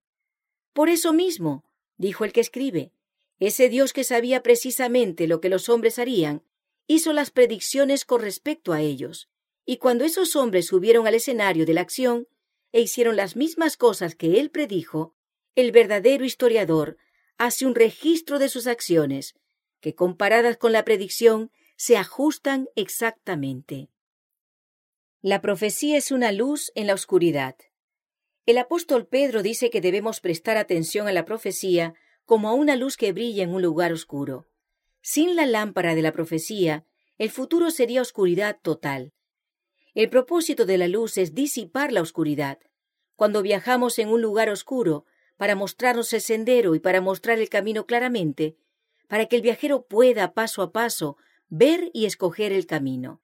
Por 0.74 0.90
eso 0.90 1.14
mismo, 1.14 1.64
dijo 1.98 2.26
el 2.26 2.34
que 2.34 2.42
escribe, 2.42 2.92
ese 3.38 3.70
Dios 3.70 3.94
que 3.94 4.04
sabía 4.04 4.42
precisamente 4.42 5.28
lo 5.28 5.40
que 5.40 5.50
los 5.50 5.70
hombres 5.70 6.00
harían, 6.00 6.42
hizo 6.88 7.14
las 7.14 7.30
predicciones 7.30 8.06
con 8.06 8.22
respecto 8.22 8.74
a 8.74 8.82
ellos, 8.82 9.30
y 9.68 9.78
cuando 9.78 10.04
esos 10.04 10.36
hombres 10.36 10.66
subieron 10.66 11.06
al 11.06 11.14
escenario 11.14 11.64
de 11.68 11.76
la 11.76 11.82
acción 11.82 12.28
e 12.72 12.82
hicieron 12.82 13.18
las 13.18 13.36
mismas 13.36 13.78
cosas 13.78 14.16
que 14.16 14.40
él 14.40 14.50
predijo, 14.50 15.14
el 15.54 15.72
verdadero 15.72 16.26
historiador 16.26 16.98
hace 17.38 17.68
un 17.68 17.76
registro 17.76 18.40
de 18.40 18.50
sus 18.50 18.66
acciones, 18.66 19.36
que 19.80 19.94
comparadas 19.94 20.58
con 20.58 20.72
la 20.72 20.84
predicción 20.84 21.52
se 21.76 21.98
ajustan 21.98 22.68
exactamente. 22.76 23.92
La 25.22 25.40
profecía 25.40 26.00
es 26.00 26.12
una 26.12 26.32
luz 26.32 26.72
en 26.74 26.88
la 26.88 26.96
oscuridad. 26.96 27.58
El 28.48 28.58
apóstol 28.60 29.06
Pedro 29.08 29.44
dice 29.44 29.70
que 29.70 29.82
debemos 29.82 30.22
prestar 30.22 30.56
atención 30.56 31.10
a 31.10 31.12
la 31.12 31.26
profecía 31.26 31.96
como 32.24 32.48
a 32.48 32.54
una 32.54 32.78
luz 32.78 32.96
que 32.96 33.12
brilla 33.12 33.44
en 33.44 33.54
un 33.54 33.62
lugar 33.62 33.92
oscuro. 33.92 34.48
Sin 35.02 35.36
la 35.36 35.46
lámpara 35.46 35.96
de 35.96 36.02
la 36.02 36.14
profecía, 36.14 36.86
el 37.18 37.30
futuro 37.30 37.72
sería 37.72 38.02
oscuridad 38.02 38.58
total. 38.62 39.12
El 39.94 40.10
propósito 40.10 40.66
de 40.66 40.78
la 40.78 40.88
luz 40.88 41.18
es 41.18 41.36
disipar 41.36 41.92
la 41.92 42.02
oscuridad. 42.02 42.58
Cuando 43.18 43.42
viajamos 43.42 44.00
en 44.00 44.08
un 44.08 44.22
lugar 44.22 44.50
oscuro, 44.50 45.04
para 45.36 45.56
mostrarnos 45.56 46.14
el 46.14 46.22
sendero 46.22 46.74
y 46.74 46.80
para 46.80 47.02
mostrar 47.02 47.40
el 47.40 47.50
camino 47.50 47.86
claramente, 47.86 48.56
para 49.10 49.26
que 49.26 49.36
el 49.36 49.42
viajero 49.42 49.88
pueda 49.88 50.34
paso 50.34 50.62
a 50.62 50.72
paso 50.72 51.18
ver 51.50 51.92
y 51.94 52.06
escoger 52.06 52.54
el 52.54 52.66
camino. 52.66 53.22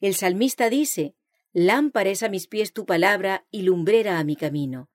El 0.00 0.14
salmista 0.14 0.70
dice, 0.70 1.16
Lámpara 1.52 2.10
es 2.10 2.22
a 2.22 2.28
mis 2.28 2.46
pies 2.46 2.72
tu 2.72 2.86
palabra 2.86 3.46
y 3.50 3.62
lumbrera 3.62 4.18
a 4.18 4.24
mi 4.24 4.36
camino. 4.36 4.88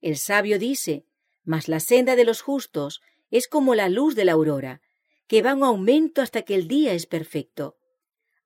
El 0.00 0.18
sabio 0.18 0.58
dice, 0.58 1.06
mas 1.44 1.68
la 1.68 1.80
senda 1.80 2.16
de 2.16 2.24
los 2.24 2.42
justos 2.42 3.00
es 3.30 3.48
como 3.48 3.74
la 3.74 3.88
luz 3.88 4.14
de 4.14 4.24
la 4.24 4.32
aurora, 4.32 4.82
que 5.26 5.42
va 5.42 5.52
en 5.52 5.62
aumento 5.62 6.20
hasta 6.20 6.42
que 6.42 6.54
el 6.54 6.68
día 6.68 6.92
es 6.92 7.06
perfecto. 7.06 7.76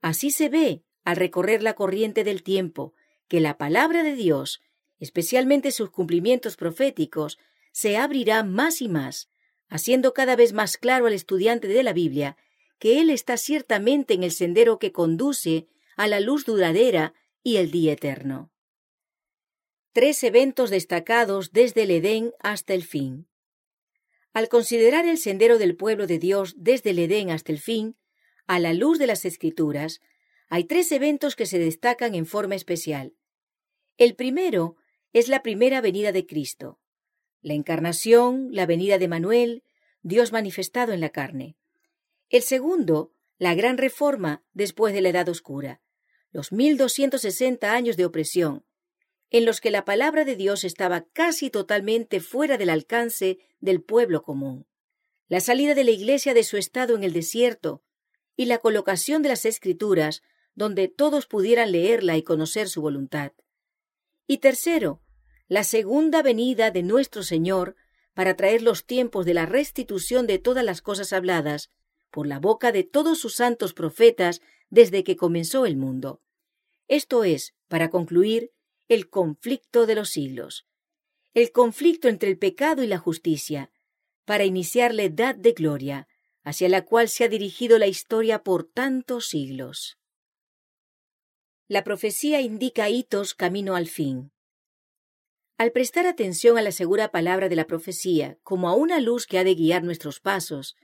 Así 0.01 0.31
se 0.31 0.49
ve, 0.49 0.85
al 1.05 1.17
recorrer 1.17 1.63
la 1.63 1.75
corriente 1.75 2.25
del 2.25 2.43
tiempo, 2.43 2.95
que 3.29 3.41
la 3.41 3.59
palabra 3.59 4.03
de 4.03 4.15
Dios, 4.15 4.63
especialmente 4.99 5.73
sus 5.73 5.91
cumplimientos 5.91 6.57
proféticos, 6.57 7.39
se 7.73 7.97
abrirá 7.97 8.45
más 8.45 8.81
y 8.81 8.89
más, 8.89 9.29
haciendo 9.69 10.15
cada 10.15 10.37
vez 10.37 10.53
más 10.53 10.77
claro 10.77 11.07
al 11.07 11.13
estudiante 11.13 11.69
de 11.69 11.83
la 11.83 11.93
Biblia 11.93 12.37
que 12.79 13.01
él 13.01 13.11
está 13.11 13.37
ciertamente 13.37 14.15
en 14.15 14.25
el 14.25 14.33
sendero 14.33 14.79
que 14.79 14.91
conduce 14.91 15.69
a 15.97 16.07
la 16.09 16.19
luz 16.19 16.47
duradera 16.47 17.13
y 17.43 17.57
el 17.57 17.71
día 17.71 17.93
eterno. 17.93 18.51
Tres 19.93 20.23
eventos 20.23 20.71
destacados 20.71 21.53
desde 21.53 21.83
el 21.83 21.91
Edén 21.91 22.33
hasta 22.41 22.75
el 22.75 22.85
fin. 22.85 23.29
Al 24.33 24.49
considerar 24.49 25.07
el 25.07 25.19
sendero 25.19 25.59
del 25.59 25.77
pueblo 25.77 26.07
de 26.07 26.19
Dios 26.19 26.55
desde 26.57 26.91
el 26.91 27.01
Edén 27.01 27.31
hasta 27.31 27.51
el 27.51 27.59
fin, 27.59 27.97
a 28.47 28.59
la 28.61 28.73
luz 28.73 28.99
de 28.99 29.07
las 29.07 29.25
Escrituras, 29.25 30.01
hay 30.49 30.65
tres 30.65 30.93
eventos 30.93 31.35
que 31.35 31.47
se 31.47 31.59
destacan 31.59 32.15
en 32.15 32.27
forma 32.27 32.55
especial. 32.55 33.15
El 33.97 34.15
primero 34.15 34.77
es 35.13 35.29
la 35.29 35.43
primera 35.43 35.81
venida 35.81 36.13
de 36.13 36.27
Cristo. 36.27 36.79
La 37.41 37.55
encarnación, 37.55 38.49
la 38.53 38.67
venida 38.67 38.99
de 38.99 39.09
Manuel, 39.09 39.65
Dios 40.03 40.33
manifestado 40.33 40.93
en 40.93 41.01
la 41.01 41.11
carne. 41.11 41.57
El 42.29 42.43
segundo, 42.43 43.13
la 43.39 43.55
gran 43.55 43.79
reforma 43.79 44.45
después 44.53 44.95
de 44.95 45.01
la 45.01 45.09
Edad 45.09 45.29
Oscura, 45.29 45.81
los 46.33 46.53
1260 46.53 47.73
años 47.73 47.97
de 47.97 48.05
opresión, 48.05 48.65
en 49.31 49.45
los 49.45 49.61
que 49.61 49.71
la 49.71 49.85
palabra 49.85 50.25
de 50.25 50.37
Dios 50.37 50.65
estaba 50.65 51.05
casi 51.13 51.51
totalmente 51.51 52.21
fuera 52.21 52.59
del 52.59 52.71
alcance 52.71 53.39
del 53.61 53.83
pueblo 53.83 54.23
común. 54.23 54.67
La 55.29 55.41
salida 55.41 55.75
de 55.75 55.85
la 55.85 55.93
Iglesia 55.93 56.35
de 56.35 56.43
su 56.43 56.57
estado 56.57 56.97
en 56.97 57.05
el 57.05 57.13
desierto 57.13 57.83
y 58.37 58.47
la 58.47 58.59
colocación 58.59 59.23
de 59.23 59.29
las 59.29 59.45
Escrituras 59.45 60.23
donde 60.55 60.89
todos 60.89 61.27
pudieran 61.27 61.73
leerla 61.73 62.17
y 62.17 62.23
conocer 62.23 62.69
su 62.69 62.83
voluntad. 62.83 63.33
Y 64.27 64.39
tercero, 64.39 65.01
la 65.49 65.65
segunda 65.65 66.23
venida 66.23 66.71
de 66.71 66.83
nuestro 66.83 67.23
Señor 67.23 67.77
para 68.15 68.37
traer 68.37 68.63
los 68.63 68.85
tiempos 68.85 69.25
de 69.27 69.35
la 69.35 69.47
restitución 69.47 70.27
de 70.27 70.39
todas 70.39 70.65
las 70.65 70.83
cosas 70.83 71.13
habladas 71.13 71.71
por 72.11 72.27
la 72.27 72.39
boca 72.39 72.73
de 72.73 72.83
todos 72.83 73.19
sus 73.21 73.37
santos 73.37 73.73
profetas 73.73 74.43
desde 74.71 75.05
que 75.05 75.17
comenzó 75.17 75.67
el 75.67 75.77
mundo. 75.77 76.23
Esto 76.89 77.25
es, 77.25 77.55
para 77.69 77.91
concluir, 77.91 78.53
el 78.89 79.09
conflicto 79.09 79.87
de 79.87 79.95
los 79.95 80.11
siglos, 80.11 80.67
el 81.35 81.53
conflicto 81.53 82.09
entre 82.09 82.29
el 82.29 82.39
pecado 82.39 82.83
y 82.83 82.87
la 82.87 82.99
justicia, 82.99 83.71
para 84.25 84.45
iniciar 84.45 84.95
la 84.95 85.05
edad 85.05 85.35
de 85.35 85.53
gloria, 85.53 86.09
hacia 86.43 86.69
la 86.69 86.85
cual 86.85 87.09
se 87.09 87.25
ha 87.25 87.29
dirigido 87.29 87.79
la 87.79 87.87
historia 87.87 88.43
por 88.43 88.65
tantos 88.65 89.29
siglos. 89.29 89.99
La 91.69 91.85
profecía 91.85 92.41
indica 92.41 92.89
hitos 92.89 93.35
camino 93.35 93.77
al 93.77 93.87
fin. 93.87 94.33
Al 95.57 95.73
prestar 95.73 96.07
atención 96.07 96.59
a 96.59 96.63
la 96.63 96.73
segura 96.73 97.13
palabra 97.13 97.49
de 97.49 97.55
la 97.55 97.67
profecía 97.67 98.39
como 98.43 98.69
a 98.69 98.75
una 98.75 98.99
luz 98.99 99.27
que 99.27 99.39
ha 99.39 99.45
de 99.45 99.55
guiar 99.55 99.85
nuestros 99.85 100.19
pasos, 100.19 100.75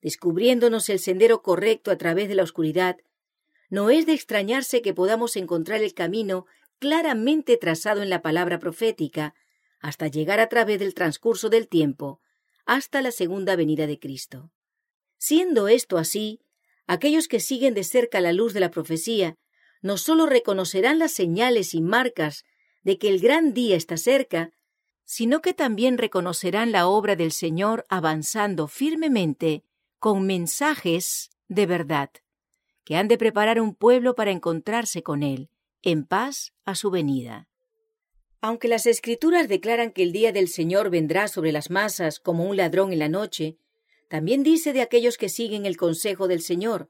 descubriéndonos 0.00 0.88
el 0.90 1.00
sendero 1.00 1.42
correcto 1.42 1.90
a 1.90 1.96
través 1.96 2.28
de 2.28 2.36
la 2.36 2.44
oscuridad, 2.44 2.98
no 3.68 3.90
es 3.90 4.06
de 4.06 4.14
extrañarse 4.14 4.82
que 4.82 4.94
podamos 4.94 5.36
encontrar 5.36 5.82
el 5.82 5.94
camino 5.94 6.46
claramente 6.78 7.56
trazado 7.56 8.02
en 8.02 8.10
la 8.10 8.22
palabra 8.22 8.58
profética, 8.58 9.34
hasta 9.80 10.08
llegar 10.08 10.40
a 10.40 10.48
través 10.48 10.78
del 10.78 10.94
transcurso 10.94 11.48
del 11.48 11.68
tiempo, 11.68 12.20
hasta 12.66 13.02
la 13.02 13.10
segunda 13.10 13.56
venida 13.56 13.86
de 13.86 13.98
Cristo. 13.98 14.50
Siendo 15.18 15.68
esto 15.68 15.98
así, 15.98 16.40
aquellos 16.86 17.28
que 17.28 17.40
siguen 17.40 17.74
de 17.74 17.84
cerca 17.84 18.20
la 18.20 18.32
luz 18.32 18.52
de 18.54 18.60
la 18.60 18.70
profecía 18.70 19.36
no 19.80 19.96
sólo 19.96 20.26
reconocerán 20.26 20.98
las 20.98 21.12
señales 21.12 21.74
y 21.74 21.80
marcas 21.80 22.44
de 22.82 22.98
que 22.98 23.08
el 23.08 23.20
gran 23.20 23.54
día 23.54 23.76
está 23.76 23.96
cerca, 23.96 24.52
sino 25.04 25.40
que 25.40 25.54
también 25.54 25.98
reconocerán 25.98 26.72
la 26.72 26.86
obra 26.86 27.16
del 27.16 27.32
Señor 27.32 27.86
avanzando 27.88 28.68
firmemente 28.68 29.64
con 29.98 30.26
mensajes 30.26 31.30
de 31.48 31.66
verdad, 31.66 32.10
que 32.88 32.96
han 32.96 33.06
de 33.06 33.18
preparar 33.18 33.60
un 33.60 33.74
pueblo 33.74 34.14
para 34.14 34.30
encontrarse 34.30 35.02
con 35.02 35.22
Él, 35.22 35.50
en 35.82 36.06
paz 36.06 36.54
a 36.64 36.74
su 36.74 36.90
venida. 36.90 37.46
Aunque 38.40 38.66
las 38.66 38.86
escrituras 38.86 39.46
declaran 39.46 39.92
que 39.92 40.02
el 40.02 40.10
día 40.10 40.32
del 40.32 40.48
Señor 40.48 40.88
vendrá 40.88 41.28
sobre 41.28 41.52
las 41.52 41.68
masas 41.68 42.18
como 42.18 42.46
un 42.46 42.56
ladrón 42.56 42.90
en 42.94 43.00
la 43.00 43.10
noche, 43.10 43.58
también 44.08 44.42
dice 44.42 44.72
de 44.72 44.80
aquellos 44.80 45.18
que 45.18 45.28
siguen 45.28 45.66
el 45.66 45.76
consejo 45.76 46.28
del 46.28 46.40
Señor, 46.40 46.88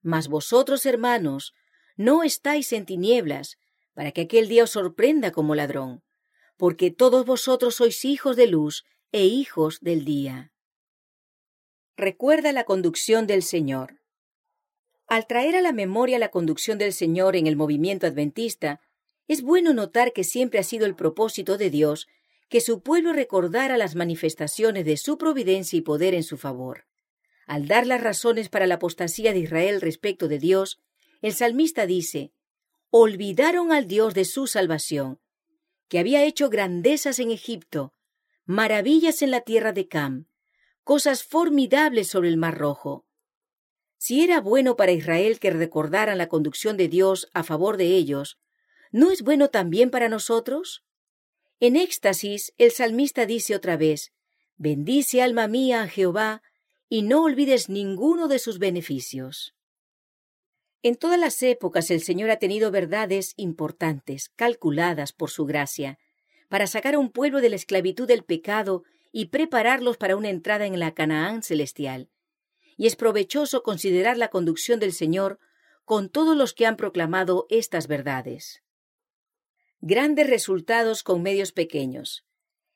Mas 0.00 0.28
vosotros, 0.28 0.86
hermanos, 0.86 1.52
no 1.98 2.22
estáis 2.22 2.72
en 2.72 2.86
tinieblas, 2.86 3.58
para 3.92 4.12
que 4.12 4.22
aquel 4.22 4.48
día 4.48 4.64
os 4.64 4.70
sorprenda 4.70 5.32
como 5.32 5.54
ladrón, 5.54 6.02
porque 6.56 6.90
todos 6.90 7.26
vosotros 7.26 7.74
sois 7.74 8.06
hijos 8.06 8.36
de 8.36 8.46
luz 8.46 8.86
e 9.12 9.26
hijos 9.26 9.80
del 9.82 10.06
día. 10.06 10.50
Recuerda 11.94 12.52
la 12.52 12.64
conducción 12.64 13.26
del 13.26 13.42
Señor. 13.42 14.00
Al 15.06 15.26
traer 15.26 15.54
a 15.54 15.60
la 15.60 15.72
memoria 15.72 16.18
la 16.18 16.30
conducción 16.30 16.78
del 16.78 16.92
Señor 16.92 17.36
en 17.36 17.46
el 17.46 17.56
movimiento 17.56 18.06
adventista, 18.06 18.80
es 19.28 19.42
bueno 19.42 19.72
notar 19.72 20.12
que 20.12 20.24
siempre 20.24 20.58
ha 20.58 20.64
sido 20.64 20.86
el 20.86 20.96
propósito 20.96 21.56
de 21.56 21.70
Dios 21.70 22.08
que 22.48 22.60
su 22.60 22.80
pueblo 22.80 23.12
recordara 23.12 23.76
las 23.76 23.94
manifestaciones 23.94 24.84
de 24.84 24.96
su 24.96 25.18
providencia 25.18 25.76
y 25.76 25.82
poder 25.82 26.14
en 26.14 26.22
su 26.22 26.36
favor. 26.36 26.86
Al 27.46 27.68
dar 27.68 27.86
las 27.86 28.00
razones 28.00 28.48
para 28.48 28.66
la 28.66 28.76
apostasía 28.76 29.32
de 29.32 29.40
Israel 29.40 29.80
respecto 29.80 30.28
de 30.28 30.38
Dios, 30.38 30.80
el 31.22 31.32
salmista 31.32 31.86
dice, 31.86 32.32
olvidaron 32.90 33.72
al 33.72 33.86
Dios 33.86 34.14
de 34.14 34.24
su 34.24 34.46
salvación, 34.46 35.20
que 35.88 35.98
había 35.98 36.24
hecho 36.24 36.50
grandezas 36.50 37.18
en 37.18 37.30
Egipto, 37.30 37.92
maravillas 38.44 39.22
en 39.22 39.30
la 39.30 39.40
tierra 39.40 39.72
de 39.72 39.86
Cam, 39.88 40.26
cosas 40.82 41.24
formidables 41.24 42.08
sobre 42.08 42.28
el 42.28 42.36
mar 42.36 42.58
rojo. 42.58 43.06
Si 44.06 44.22
era 44.22 44.40
bueno 44.40 44.76
para 44.76 44.92
Israel 44.92 45.40
que 45.40 45.50
recordaran 45.50 46.16
la 46.16 46.28
conducción 46.28 46.76
de 46.76 46.86
Dios 46.86 47.28
a 47.34 47.42
favor 47.42 47.76
de 47.76 47.86
ellos, 47.86 48.38
¿no 48.92 49.10
es 49.10 49.22
bueno 49.22 49.48
también 49.50 49.90
para 49.90 50.08
nosotros? 50.08 50.84
En 51.58 51.74
éxtasis, 51.74 52.54
el 52.56 52.70
salmista 52.70 53.26
dice 53.26 53.56
otra 53.56 53.76
vez, 53.76 54.12
Bendice 54.56 55.22
alma 55.22 55.48
mía 55.48 55.82
a 55.82 55.88
Jehová, 55.88 56.42
y 56.88 57.02
no 57.02 57.24
olvides 57.24 57.68
ninguno 57.68 58.28
de 58.28 58.38
sus 58.38 58.60
beneficios. 58.60 59.56
En 60.84 60.94
todas 60.94 61.18
las 61.18 61.42
épocas 61.42 61.90
el 61.90 62.00
Señor 62.00 62.30
ha 62.30 62.38
tenido 62.38 62.70
verdades 62.70 63.32
importantes, 63.36 64.28
calculadas 64.36 65.12
por 65.12 65.30
su 65.30 65.46
gracia, 65.46 65.98
para 66.48 66.68
sacar 66.68 66.94
a 66.94 67.00
un 67.00 67.10
pueblo 67.10 67.40
de 67.40 67.48
la 67.48 67.56
esclavitud 67.56 68.06
del 68.06 68.22
pecado 68.22 68.84
y 69.10 69.30
prepararlos 69.30 69.96
para 69.96 70.14
una 70.14 70.28
entrada 70.28 70.64
en 70.64 70.78
la 70.78 70.94
Canaán 70.94 71.42
celestial 71.42 72.08
y 72.76 72.86
es 72.86 72.96
provechoso 72.96 73.62
considerar 73.62 74.16
la 74.16 74.28
conducción 74.28 74.80
del 74.80 74.92
Señor 74.92 75.38
con 75.84 76.08
todos 76.08 76.36
los 76.36 76.52
que 76.52 76.66
han 76.66 76.76
proclamado 76.76 77.46
estas 77.48 77.86
verdades. 77.86 78.62
Grandes 79.80 80.28
resultados 80.28 81.02
con 81.02 81.22
medios 81.22 81.52
pequeños. 81.52 82.24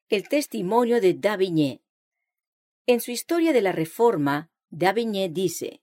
El 0.08 0.28
testimonio 0.28 1.00
de 1.00 1.14
Davigné. 1.14 1.82
En 2.86 3.00
su 3.00 3.10
historia 3.10 3.52
de 3.52 3.60
la 3.60 3.72
Reforma, 3.72 4.50
Davigné 4.70 5.28
dice, 5.28 5.82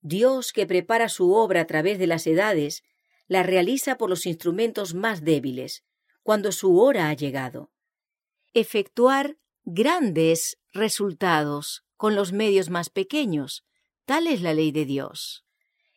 Dios 0.00 0.52
que 0.52 0.66
prepara 0.66 1.08
su 1.08 1.32
obra 1.32 1.62
a 1.62 1.66
través 1.66 1.98
de 1.98 2.06
las 2.06 2.26
edades, 2.26 2.82
la 3.26 3.42
realiza 3.42 3.96
por 3.96 4.10
los 4.10 4.26
instrumentos 4.26 4.94
más 4.94 5.22
débiles, 5.24 5.84
cuando 6.22 6.52
su 6.52 6.78
hora 6.78 7.08
ha 7.08 7.14
llegado. 7.14 7.70
Efectuar 8.52 9.38
grandes 9.64 10.58
resultados 10.72 11.83
con 11.96 12.14
los 12.14 12.32
medios 12.32 12.70
más 12.70 12.90
pequeños. 12.90 13.64
Tal 14.04 14.26
es 14.26 14.42
la 14.42 14.54
ley 14.54 14.72
de 14.72 14.84
Dios. 14.84 15.44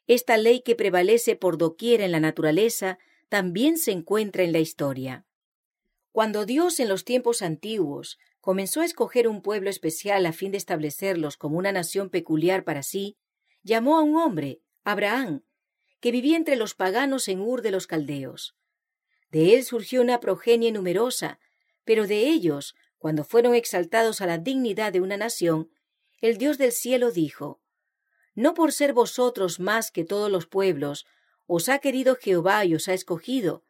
Esta 0.08 0.38
ley 0.38 0.62
que 0.62 0.76
prevalece 0.76 1.36
por 1.36 1.58
doquier 1.58 2.02
en 2.02 2.12
la 2.12 2.20
naturaleza 2.20 2.98
también 3.30 3.78
se 3.78 3.92
encuentra 3.92 4.44
en 4.44 4.54
la 4.54 4.60
historia. 4.60 5.26
Cuando 6.12 6.46
Dios 6.46 6.80
en 6.80 6.88
los 6.88 7.04
tiempos 7.04 7.42
antiguos 7.42 8.18
comenzó 8.40 8.82
a 8.82 8.86
escoger 8.86 9.28
un 9.28 9.42
pueblo 9.42 9.70
especial 9.70 10.26
a 10.26 10.32
fin 10.32 10.52
de 10.52 10.58
establecerlos 10.58 11.36
como 11.36 11.58
una 11.58 11.74
nación 11.74 12.10
peculiar 12.10 12.64
para 12.64 12.84
sí, 12.84 13.18
llamó 13.62 13.98
a 13.98 14.02
un 14.02 14.16
hombre, 14.16 14.62
Abraham, 14.86 15.44
que 16.00 16.12
vivía 16.12 16.38
entre 16.38 16.56
los 16.56 16.74
paganos 16.74 17.28
en 17.28 17.42
Ur 17.42 17.62
de 17.62 17.72
los 17.72 17.88
Caldeos. 17.88 18.56
De 19.30 19.56
él 19.56 19.66
surgió 19.66 20.02
una 20.02 20.22
progenie 20.22 20.72
numerosa, 20.72 21.40
pero 21.84 22.08
de 22.08 22.30
ellos, 22.30 22.76
cuando 22.98 23.26
fueron 23.26 23.54
exaltados 23.54 24.22
a 24.22 24.26
la 24.26 24.38
dignidad 24.38 24.94
de 24.94 25.02
una 25.02 25.18
nación, 25.18 25.70
el 26.22 26.38
Dios 26.38 26.58
del 26.58 26.72
cielo 26.72 27.12
dijo, 27.12 27.62
No 28.36 28.54
por 28.54 28.72
ser 28.72 28.94
vosotros 28.94 29.60
más 29.60 29.92
que 29.92 30.04
todos 30.04 30.32
los 30.32 30.48
pueblos, 30.48 31.06
os 31.46 31.70
ha 31.70 31.80
querido 31.80 32.16
Jehová 32.16 32.66
y 32.66 32.76
os 32.76 32.88
ha 32.88 32.94
escogido, 32.94 33.64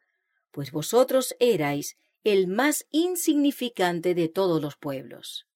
pues 0.50 0.72
vosotros 0.72 1.36
erais 1.38 1.96
el 2.24 2.48
más 2.48 2.86
insignificante 2.90 4.14
de 4.14 4.28
todos 4.28 4.60
los 4.60 4.76
pueblos. 4.76 5.46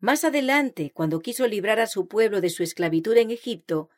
Más 0.00 0.24
adelante, 0.24 0.92
cuando 0.92 1.20
quiso 1.20 1.46
librar 1.46 1.80
a 1.80 1.86
su 1.86 2.08
pueblo 2.08 2.40
de 2.40 2.50
su 2.50 2.62
esclavitud 2.62 3.16
en 3.16 3.30
Egipto, 3.30 3.90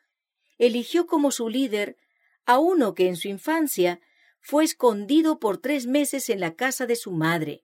eligió 0.57 1.07
como 1.07 1.31
su 1.31 1.49
líder 1.49 1.97
a 2.45 2.59
uno 2.59 2.93
que 2.93 3.07
en 3.07 3.15
su 3.15 3.27
infancia 3.27 3.99
fue 4.39 4.63
escondido 4.63 5.39
por 5.39 5.59
tres 5.59 5.85
meses 5.85 6.29
en 6.29 6.39
la 6.39 6.55
casa 6.55 6.87
de 6.87 6.95
su 6.95 7.11
madre, 7.11 7.63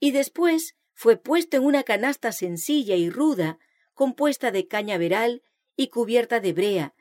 y 0.00 0.10
después 0.10 0.76
fue 0.92 1.16
puesto 1.16 1.56
en 1.56 1.64
una 1.64 1.84
canasta 1.84 2.32
sencilla 2.32 2.96
y 2.96 3.10
ruda 3.10 3.58
compuesta 3.96 4.52
de 4.52 4.68
cañaveral 4.68 5.42
y 5.74 5.88
cubierta 5.88 6.38
de 6.38 6.52
brea, 6.52 6.94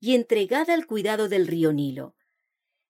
y 0.00 0.16
entregada 0.16 0.74
al 0.74 0.86
cuidado 0.86 1.28
del 1.28 1.46
río 1.46 1.72
Nilo. 1.72 2.16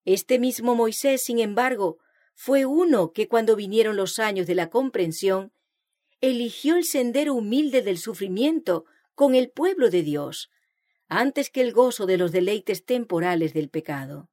Este 0.06 0.38
mismo 0.38 0.74
Moisés, 0.74 1.22
sin 1.22 1.38
embargo, 1.38 1.98
fue 2.34 2.64
uno 2.64 3.12
que 3.12 3.28
cuando 3.28 3.54
vinieron 3.54 3.94
los 3.94 4.18
años 4.18 4.46
de 4.46 4.54
la 4.54 4.70
comprensión, 4.70 5.52
eligió 6.22 6.76
el 6.76 6.84
sendero 6.84 7.34
humilde 7.34 7.82
del 7.82 7.98
sufrimiento 7.98 8.86
con 9.14 9.34
el 9.34 9.50
pueblo 9.50 9.90
de 9.90 10.02
Dios, 10.02 10.50
antes 11.08 11.50
que 11.50 11.60
el 11.60 11.72
gozo 11.72 12.06
de 12.06 12.16
los 12.16 12.32
deleites 12.32 12.86
temporales 12.86 13.52
del 13.52 13.68
pecado. 13.68 14.30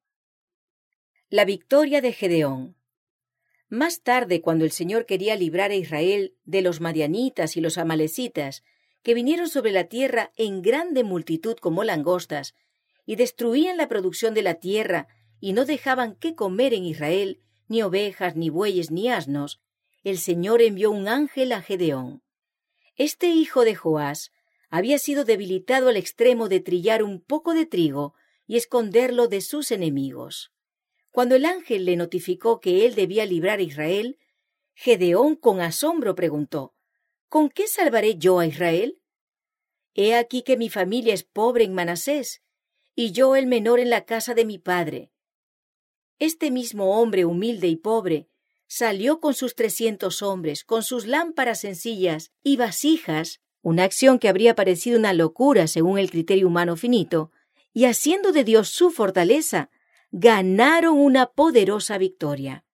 La 1.28 1.44
victoria 1.44 2.00
de 2.00 2.14
Gedeón. 2.14 2.74
Más 3.68 4.00
tarde, 4.00 4.40
cuando 4.40 4.64
el 4.64 4.70
Señor 4.70 5.04
quería 5.04 5.36
librar 5.36 5.72
a 5.72 5.76
Israel 5.76 6.34
de 6.44 6.62
los 6.62 6.80
madianitas 6.80 7.58
y 7.58 7.60
los 7.60 7.76
amalecitas, 7.76 8.64
que 9.02 9.14
vinieron 9.14 9.48
sobre 9.48 9.72
la 9.72 9.84
tierra 9.84 10.32
en 10.36 10.62
grande 10.62 11.04
multitud 11.04 11.56
como 11.56 11.84
langostas, 11.84 12.54
y 13.06 13.16
destruían 13.16 13.76
la 13.76 13.88
producción 13.88 14.34
de 14.34 14.42
la 14.42 14.54
tierra, 14.54 15.08
y 15.40 15.52
no 15.52 15.64
dejaban 15.64 16.16
qué 16.16 16.34
comer 16.34 16.74
en 16.74 16.84
Israel, 16.84 17.40
ni 17.68 17.82
ovejas, 17.82 18.36
ni 18.36 18.50
bueyes, 18.50 18.90
ni 18.90 19.08
asnos, 19.08 19.60
el 20.02 20.18
Señor 20.18 20.62
envió 20.62 20.90
un 20.90 21.08
ángel 21.08 21.52
a 21.52 21.62
Gedeón. 21.62 22.22
Este 22.96 23.28
hijo 23.28 23.64
de 23.64 23.74
Joás 23.74 24.32
había 24.68 24.98
sido 24.98 25.24
debilitado 25.24 25.88
al 25.88 25.96
extremo 25.96 26.48
de 26.48 26.60
trillar 26.60 27.02
un 27.02 27.20
poco 27.20 27.54
de 27.54 27.66
trigo 27.66 28.14
y 28.46 28.56
esconderlo 28.56 29.28
de 29.28 29.40
sus 29.40 29.70
enemigos. 29.70 30.52
Cuando 31.10 31.34
el 31.34 31.44
ángel 31.44 31.84
le 31.84 31.96
notificó 31.96 32.60
que 32.60 32.86
él 32.86 32.94
debía 32.94 33.26
librar 33.26 33.58
a 33.58 33.62
Israel, 33.62 34.18
Gedeón 34.74 35.36
con 35.36 35.60
asombro 35.60 36.14
preguntó 36.14 36.74
¿Con 37.30 37.48
qué 37.48 37.68
salvaré 37.68 38.16
yo 38.16 38.40
a 38.40 38.46
Israel? 38.46 39.00
He 39.94 40.16
aquí 40.16 40.42
que 40.42 40.56
mi 40.56 40.68
familia 40.68 41.14
es 41.14 41.22
pobre 41.22 41.62
en 41.62 41.72
Manasés, 41.72 42.42
y 42.96 43.12
yo 43.12 43.36
el 43.36 43.46
menor 43.46 43.78
en 43.78 43.88
la 43.88 44.04
casa 44.04 44.34
de 44.34 44.44
mi 44.44 44.58
padre. 44.58 45.12
Este 46.18 46.50
mismo 46.50 47.00
hombre 47.00 47.24
humilde 47.24 47.68
y 47.68 47.76
pobre 47.76 48.28
salió 48.66 49.20
con 49.20 49.34
sus 49.34 49.54
trescientos 49.54 50.22
hombres, 50.22 50.64
con 50.64 50.82
sus 50.82 51.06
lámparas 51.06 51.60
sencillas 51.60 52.32
y 52.42 52.56
vasijas, 52.56 53.40
una 53.62 53.84
acción 53.84 54.18
que 54.18 54.28
habría 54.28 54.56
parecido 54.56 54.98
una 54.98 55.12
locura 55.12 55.68
según 55.68 56.00
el 56.00 56.10
criterio 56.10 56.48
humano 56.48 56.74
finito, 56.74 57.30
y 57.72 57.84
haciendo 57.84 58.32
de 58.32 58.42
Dios 58.42 58.70
su 58.70 58.90
fortaleza, 58.90 59.70
ganaron 60.10 60.98
una 60.98 61.26
poderosa 61.26 61.96
victoria. 61.96 62.64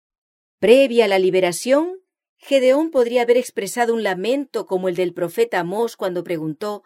Previa 0.60 1.04
a 1.04 1.08
la 1.08 1.18
liberación, 1.18 2.00
Gedeón 2.48 2.92
podría 2.92 3.22
haber 3.22 3.38
expresado 3.38 3.92
un 3.92 4.04
lamento 4.04 4.68
como 4.68 4.88
el 4.88 4.94
del 4.94 5.12
profeta 5.12 5.58
Amós 5.58 5.96
cuando 5.96 6.22
preguntó 6.22 6.84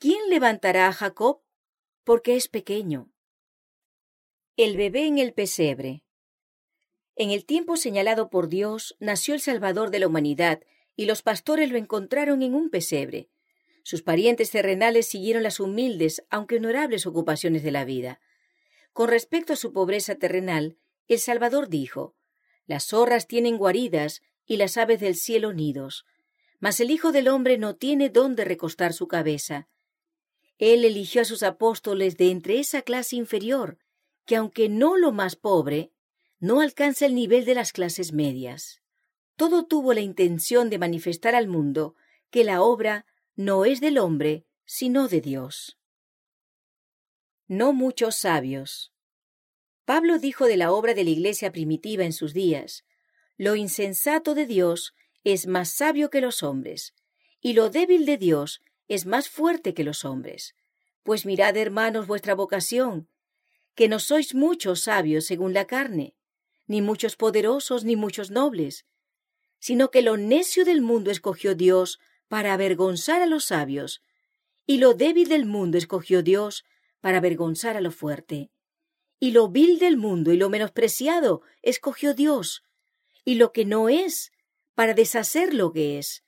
¿Quién 0.00 0.18
levantará 0.28 0.88
a 0.88 0.92
Jacob? 0.92 1.42
Porque 2.02 2.34
es 2.34 2.48
pequeño. 2.48 3.12
El 4.56 4.76
bebé 4.76 5.06
en 5.06 5.18
el 5.18 5.32
pesebre. 5.32 6.02
En 7.14 7.30
el 7.30 7.46
tiempo 7.46 7.76
señalado 7.76 8.30
por 8.30 8.48
Dios 8.48 8.96
nació 8.98 9.34
el 9.34 9.40
Salvador 9.40 9.90
de 9.92 10.00
la 10.00 10.08
humanidad, 10.08 10.62
y 10.96 11.06
los 11.06 11.22
pastores 11.22 11.70
lo 11.70 11.78
encontraron 11.78 12.42
en 12.42 12.56
un 12.56 12.68
pesebre. 12.68 13.30
Sus 13.84 14.02
parientes 14.02 14.50
terrenales 14.50 15.06
siguieron 15.06 15.44
las 15.44 15.60
humildes, 15.60 16.24
aunque 16.30 16.56
honorables 16.56 17.06
ocupaciones 17.06 17.62
de 17.62 17.70
la 17.70 17.84
vida. 17.84 18.20
Con 18.92 19.08
respecto 19.08 19.52
a 19.52 19.56
su 19.56 19.72
pobreza 19.72 20.16
terrenal, 20.16 20.78
el 21.06 21.20
Salvador 21.20 21.68
dijo, 21.68 22.16
Las 22.66 22.86
zorras 22.86 23.28
tienen 23.28 23.56
guaridas 23.56 24.20
y 24.46 24.56
las 24.56 24.76
aves 24.76 25.00
del 25.00 25.16
cielo 25.16 25.52
nidos, 25.52 26.04
mas 26.60 26.80
el 26.80 26.90
Hijo 26.90 27.12
del 27.12 27.28
Hombre 27.28 27.58
no 27.58 27.76
tiene 27.76 28.08
dónde 28.08 28.44
recostar 28.44 28.92
su 28.92 29.08
cabeza. 29.08 29.68
Él 30.58 30.84
eligió 30.84 31.22
a 31.22 31.24
sus 31.24 31.42
apóstoles 31.42 32.16
de 32.16 32.30
entre 32.30 32.58
esa 32.58 32.82
clase 32.82 33.16
inferior, 33.16 33.78
que 34.24 34.36
aunque 34.36 34.68
no 34.68 34.96
lo 34.96 35.12
más 35.12 35.36
pobre, 35.36 35.92
no 36.38 36.60
alcanza 36.60 37.06
el 37.06 37.14
nivel 37.14 37.44
de 37.44 37.54
las 37.54 37.72
clases 37.72 38.12
medias. 38.12 38.80
Todo 39.36 39.66
tuvo 39.66 39.92
la 39.92 40.00
intención 40.00 40.70
de 40.70 40.78
manifestar 40.78 41.34
al 41.34 41.48
mundo 41.48 41.94
que 42.30 42.44
la 42.44 42.62
obra 42.62 43.04
no 43.34 43.64
es 43.64 43.80
del 43.80 43.98
hombre, 43.98 44.46
sino 44.64 45.08
de 45.08 45.20
Dios 45.20 45.76
no 47.48 47.72
muchos 47.72 48.16
sabios. 48.16 48.92
Pablo 49.84 50.18
dijo 50.18 50.46
de 50.46 50.56
la 50.56 50.72
obra 50.72 50.94
de 50.94 51.04
la 51.04 51.10
Iglesia 51.10 51.52
primitiva 51.52 52.04
en 52.04 52.12
sus 52.12 52.34
días, 52.34 52.84
lo 53.38 53.56
insensato 53.56 54.34
de 54.34 54.46
Dios 54.46 54.94
es 55.24 55.46
más 55.46 55.70
sabio 55.70 56.10
que 56.10 56.20
los 56.20 56.42
hombres, 56.42 56.94
y 57.40 57.52
lo 57.52 57.68
débil 57.68 58.06
de 58.06 58.16
Dios 58.16 58.62
es 58.88 59.06
más 59.06 59.28
fuerte 59.28 59.74
que 59.74 59.84
los 59.84 60.04
hombres. 60.04 60.54
Pues 61.02 61.26
mirad, 61.26 61.56
hermanos, 61.56 62.06
vuestra 62.06 62.34
vocación, 62.34 63.08
que 63.74 63.88
no 63.88 63.98
sois 63.98 64.34
muchos 64.34 64.82
sabios 64.82 65.26
según 65.26 65.52
la 65.52 65.66
carne, 65.66 66.14
ni 66.66 66.80
muchos 66.82 67.16
poderosos, 67.16 67.84
ni 67.84 67.94
muchos 67.94 68.30
nobles, 68.30 68.86
sino 69.58 69.90
que 69.90 70.02
lo 70.02 70.16
necio 70.16 70.64
del 70.64 70.80
mundo 70.80 71.10
escogió 71.10 71.54
Dios 71.54 72.00
para 72.28 72.54
avergonzar 72.54 73.22
a 73.22 73.26
los 73.26 73.44
sabios, 73.44 74.02
y 74.66 74.78
lo 74.78 74.94
débil 74.94 75.28
del 75.28 75.46
mundo 75.46 75.78
escogió 75.78 76.22
Dios 76.22 76.64
para 77.00 77.18
avergonzar 77.18 77.76
a 77.76 77.80
lo 77.80 77.92
fuerte. 77.92 78.50
Y 79.20 79.30
lo 79.30 79.48
vil 79.48 79.78
del 79.78 79.96
mundo 79.96 80.32
y 80.32 80.36
lo 80.36 80.50
menospreciado 80.50 81.42
escogió 81.62 82.14
Dios, 82.14 82.62
y 83.26 83.34
lo 83.34 83.52
que 83.52 83.64
no 83.64 83.90
es, 83.90 84.32
para 84.74 84.94
deshacer 84.94 85.52
lo 85.52 85.72
que 85.72 85.98
es, 85.98 86.24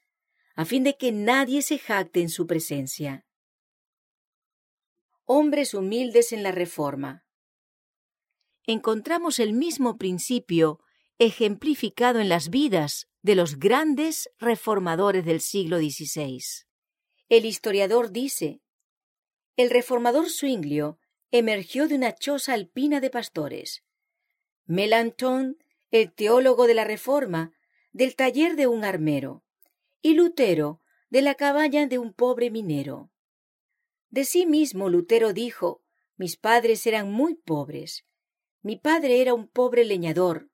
a 0.57 0.65
fin 0.65 0.83
de 0.83 0.97
que 0.97 1.13
nadie 1.13 1.63
se 1.63 1.79
jacte 1.79 2.21
en 2.21 2.29
su 2.29 2.47
presencia. 2.47 3.25
Hombres 5.25 5.75
humildes 5.75 6.33
en 6.33 6.43
la 6.43 6.51
Reforma. 6.51 7.25
Encontramos 8.65 9.39
el 9.39 9.53
mismo 9.53 9.97
principio 9.97 10.81
ejemplificado 11.19 12.19
en 12.19 12.29
las 12.29 12.51
vidas 12.51 13.09
de 13.23 13.37
los 13.37 13.61
grandes 13.61 14.29
reformadores 14.39 15.25
del 15.25 15.41
siglo 15.41 15.79
XVI. 15.79 16.43
El 17.29 17.45
historiador 17.45 18.11
dice 18.11 18.61
el 19.57 19.71
reformador 19.71 20.31
Zwinglio 20.31 20.99
emergió 21.31 21.89
de 21.89 21.97
una 21.97 22.15
choza 22.15 22.55
alpina 22.55 23.01
de 23.01 23.11
pastores. 23.11 23.85
Melanchthon, 24.67 25.59
el 25.91 26.13
teólogo 26.13 26.67
de 26.67 26.75
la 26.75 26.85
Reforma, 26.85 27.53
del 27.93 28.15
taller 28.15 28.57
de 28.57 28.67
un 28.67 28.85
armero, 28.85 29.43
y 30.03 30.15
Lutero, 30.15 30.81
de 31.11 31.23
la 31.23 31.35
cabaña 31.35 31.87
de 31.87 31.99
un 31.99 32.13
pobre 32.13 32.51
minero. 32.51 33.11
De 34.11 34.25
sí 34.25 34.47
mismo 34.47 34.89
Lutero 34.89 35.33
dijo, 35.33 35.83
mis 36.17 36.37
padres 36.37 36.87
eran 36.87 37.11
muy 37.11 37.35
pobres. 37.35 38.05
Mi 38.63 38.77
padre 38.77 39.21
era 39.23 39.35
un 39.35 39.49
pobre 39.49 39.85
leñador. 39.85 40.51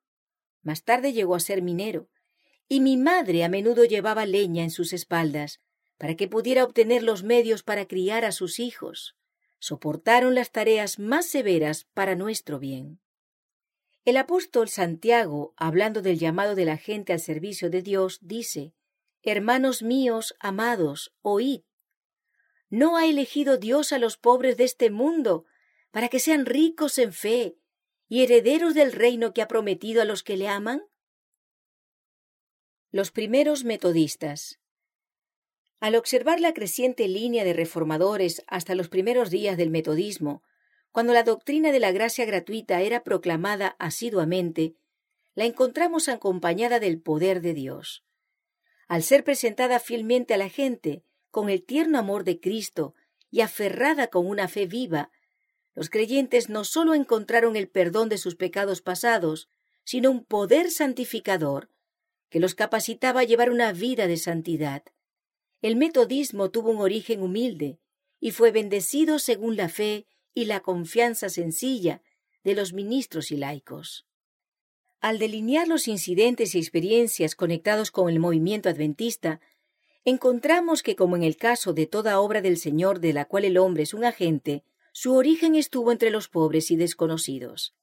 Más 0.61 0.83
tarde 0.83 1.11
llegó 1.11 1.35
a 1.35 1.39
ser 1.39 1.61
minero, 1.61 2.09
y 2.67 2.79
mi 2.79 2.97
madre 2.97 3.43
a 3.43 3.49
menudo 3.49 3.83
llevaba 3.83 4.25
leña 4.25 4.63
en 4.63 4.71
sus 4.71 4.93
espaldas, 4.93 5.59
para 5.97 6.15
que 6.15 6.27
pudiera 6.27 6.63
obtener 6.63 7.03
los 7.03 7.23
medios 7.23 7.63
para 7.63 7.87
criar 7.87 8.25
a 8.25 8.31
sus 8.31 8.59
hijos. 8.59 9.15
Soportaron 9.59 10.35
las 10.35 10.51
tareas 10.51 10.99
más 10.99 11.25
severas 11.25 11.85
para 11.93 12.15
nuestro 12.15 12.59
bien. 12.59 12.99
El 14.05 14.17
apóstol 14.17 14.69
Santiago, 14.69 15.55
hablando 15.57 16.03
del 16.03 16.19
llamado 16.19 16.53
de 16.53 16.63
la 16.63 16.77
gente 16.77 17.11
al 17.11 17.19
servicio 17.19 17.71
de 17.71 17.81
Dios, 17.81 18.19
dice, 18.21 18.75
Hermanos 19.23 19.81
míos, 19.81 20.35
amados, 20.39 21.11
oíd. 21.23 21.61
¿No 22.69 22.97
ha 22.97 23.07
elegido 23.07 23.57
Dios 23.57 23.91
a 23.91 23.97
los 23.97 24.17
pobres 24.17 24.57
de 24.57 24.63
este 24.63 24.91
mundo 24.91 25.45
para 25.89 26.07
que 26.07 26.19
sean 26.19 26.45
ricos 26.45 26.99
en 26.99 27.13
fe 27.13 27.57
y 28.07 28.21
herederos 28.23 28.75
del 28.75 28.91
reino 28.91 29.33
que 29.33 29.41
ha 29.41 29.47
prometido 29.47 30.03
a 30.03 30.05
los 30.05 30.21
que 30.21 30.37
le 30.37 30.49
aman? 30.49 30.83
Los 32.91 33.09
primeros 33.09 33.63
metodistas. 33.63 34.59
Al 35.79 35.95
observar 35.95 36.39
la 36.39 36.53
creciente 36.53 37.07
línea 37.07 37.43
de 37.43 37.53
reformadores 37.53 38.43
hasta 38.45 38.75
los 38.75 38.87
primeros 38.87 39.31
días 39.31 39.57
del 39.57 39.71
metodismo, 39.71 40.43
cuando 40.95 41.11
la 41.11 41.23
doctrina 41.23 41.73
de 41.73 41.81
la 41.81 41.91
gracia 41.91 42.23
gratuita 42.23 42.79
era 42.79 43.03
proclamada 43.03 43.75
asiduamente, 43.79 44.77
la 45.33 45.43
encontramos 45.43 46.07
acompañada 46.07 46.79
del 46.79 47.01
poder 47.01 47.41
de 47.41 47.53
Dios. 47.53 48.05
Al 48.87 49.03
ser 49.03 49.25
presentada 49.25 49.81
fielmente 49.81 50.33
a 50.33 50.37
la 50.37 50.47
gente, 50.47 51.03
con 51.31 51.49
el 51.49 51.65
tierno 51.65 51.99
amor 51.99 52.23
de 52.23 52.39
Cristo 52.39 52.95
y 53.29 53.41
aferrada 53.41 54.07
con 54.07 54.25
una 54.25 54.47
fe 54.47 54.67
viva, 54.67 55.11
los 55.73 55.89
creyentes 55.89 56.47
no 56.47 56.63
sólo 56.63 56.93
encontraron 56.93 57.57
el 57.57 57.67
perdón 57.67 58.07
de 58.07 58.17
sus 58.17 58.37
pecados 58.37 58.81
pasados, 58.81 59.49
sino 59.83 60.09
un 60.09 60.23
poder 60.23 60.71
santificador 60.71 61.71
que 62.29 62.39
los 62.39 62.55
capacitaba 62.55 63.19
a 63.19 63.25
llevar 63.25 63.51
una 63.51 63.73
vida 63.73 64.07
de 64.07 64.15
santidad. 64.15 64.81
El 65.61 65.75
metodismo 65.75 66.51
tuvo 66.51 66.69
un 66.71 66.79
origen 66.79 67.21
humilde 67.21 67.81
y 68.21 68.31
fue 68.31 68.51
bendecido 68.51 69.19
según 69.19 69.57
la 69.57 69.67
fe 69.67 70.07
y 70.35 70.45
la 70.45 70.59
confianza 70.59 71.29
sencilla 71.29 72.03
de 72.43 72.53
los 72.53 72.73
ministros 72.73 73.31
y 73.31 73.37
laicos. 73.37 74.05
Al 74.99 75.17
delinear 75.17 75.67
los 75.67 75.87
incidentes 75.87 76.53
y 76.53 76.59
experiencias 76.59 77.35
conectados 77.35 77.89
con 77.89 78.09
el 78.09 78.19
movimiento 78.19 78.69
adventista, 78.69 79.39
encontramos 80.03 80.83
que, 80.83 80.95
como 80.95 81.15
en 81.15 81.23
el 81.23 81.37
caso 81.37 81.73
de 81.73 81.87
toda 81.87 82.19
obra 82.19 82.41
del 82.41 82.57
Señor 82.57 82.99
de 82.99 83.13
la 83.13 83.25
cual 83.25 83.45
el 83.45 83.57
hombre 83.57 83.83
es 83.83 83.93
un 83.93 84.03
agente, 84.03 84.63
su 84.91 85.13
origen 85.15 85.55
estuvo 85.55 85.91
entre 85.91 86.11
los 86.11 86.27
pobres 86.27 86.69
y 86.69 86.75
desconocidos, 86.75 87.73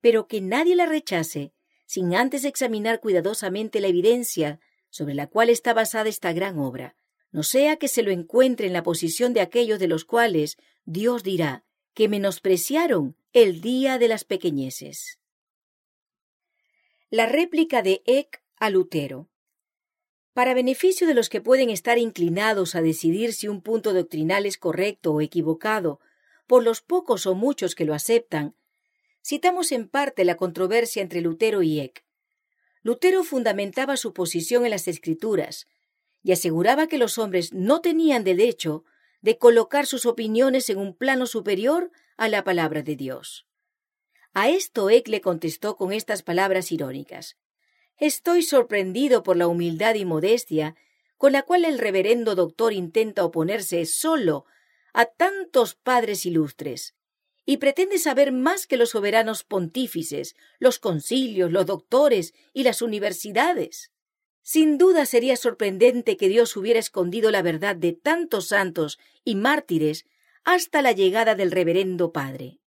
pero 0.00 0.28
que 0.28 0.40
nadie 0.40 0.76
la 0.76 0.86
rechace 0.86 1.52
sin 1.86 2.14
antes 2.14 2.44
examinar 2.44 3.00
cuidadosamente 3.00 3.80
la 3.80 3.88
evidencia 3.88 4.60
sobre 4.88 5.14
la 5.14 5.26
cual 5.26 5.50
está 5.50 5.74
basada 5.74 6.08
esta 6.08 6.32
gran 6.32 6.58
obra, 6.58 6.94
no 7.30 7.42
sea 7.42 7.76
que 7.76 7.88
se 7.88 8.02
lo 8.02 8.10
encuentre 8.10 8.66
en 8.66 8.72
la 8.74 8.82
posición 8.82 9.32
de 9.32 9.40
aquellos 9.40 9.78
de 9.78 9.88
los 9.88 10.04
cuales 10.04 10.56
Dios 10.84 11.22
dirá 11.22 11.64
que 11.94 12.08
menospreciaron 12.08 13.16
el 13.32 13.60
día 13.60 13.98
de 13.98 14.08
las 14.08 14.24
pequeñeces. 14.24 15.18
La 17.10 17.26
réplica 17.26 17.82
de 17.82 18.02
Eck 18.06 18.42
a 18.56 18.70
Lutero. 18.70 19.28
Para 20.32 20.54
beneficio 20.54 21.06
de 21.06 21.14
los 21.14 21.28
que 21.28 21.42
pueden 21.42 21.68
estar 21.68 21.98
inclinados 21.98 22.74
a 22.74 22.80
decidir 22.80 23.34
si 23.34 23.48
un 23.48 23.60
punto 23.60 23.92
doctrinal 23.92 24.46
es 24.46 24.56
correcto 24.56 25.12
o 25.12 25.20
equivocado, 25.20 26.00
por 26.46 26.62
los 26.62 26.80
pocos 26.80 27.26
o 27.26 27.34
muchos 27.34 27.74
que 27.74 27.84
lo 27.84 27.94
aceptan, 27.94 28.54
citamos 29.22 29.72
en 29.72 29.88
parte 29.88 30.24
la 30.24 30.36
controversia 30.36 31.02
entre 31.02 31.20
Lutero 31.20 31.62
y 31.62 31.80
Eck. 31.80 32.04
Lutero 32.82 33.24
fundamentaba 33.24 33.96
su 33.96 34.14
posición 34.14 34.64
en 34.64 34.70
las 34.70 34.88
Escrituras 34.88 35.68
y 36.22 36.32
aseguraba 36.32 36.86
que 36.86 36.98
los 36.98 37.18
hombres 37.18 37.52
no 37.52 37.80
tenían 37.80 38.24
derecho 38.24 38.84
de 39.22 39.38
colocar 39.38 39.86
sus 39.86 40.04
opiniones 40.04 40.68
en 40.68 40.78
un 40.78 40.94
plano 40.94 41.26
superior 41.26 41.90
a 42.16 42.28
la 42.28 42.44
palabra 42.44 42.82
de 42.82 42.96
Dios. 42.96 43.46
A 44.34 44.50
esto 44.50 44.90
Eck 44.90 45.08
le 45.08 45.20
contestó 45.20 45.76
con 45.76 45.92
estas 45.92 46.22
palabras 46.22 46.70
irónicas. 46.72 47.36
Estoy 47.98 48.42
sorprendido 48.42 49.22
por 49.22 49.36
la 49.36 49.46
humildad 49.46 49.94
y 49.94 50.04
modestia 50.04 50.74
con 51.16 51.32
la 51.32 51.42
cual 51.42 51.64
el 51.64 51.78
reverendo 51.78 52.34
doctor 52.34 52.72
intenta 52.72 53.24
oponerse 53.24 53.86
solo 53.86 54.44
a 54.92 55.06
tantos 55.06 55.76
padres 55.76 56.26
ilustres, 56.26 56.96
y 57.44 57.58
pretende 57.58 57.98
saber 57.98 58.32
más 58.32 58.66
que 58.66 58.76
los 58.76 58.90
soberanos 58.90 59.44
pontífices, 59.44 60.34
los 60.58 60.78
concilios, 60.78 61.52
los 61.52 61.66
doctores 61.66 62.34
y 62.52 62.64
las 62.64 62.82
universidades. 62.82 63.92
Sin 64.42 64.76
duda 64.76 65.06
sería 65.06 65.36
sorprendente 65.36 66.16
que 66.16 66.28
Dios 66.28 66.56
hubiera 66.56 66.80
escondido 66.80 67.30
la 67.30 67.42
verdad 67.42 67.76
de 67.76 67.92
tantos 67.92 68.48
santos 68.48 68.98
y 69.24 69.36
mártires 69.36 70.04
hasta 70.44 70.82
la 70.82 70.92
llegada 70.92 71.34
del 71.34 71.52
reverendo 71.52 72.12
Padre. 72.12 72.58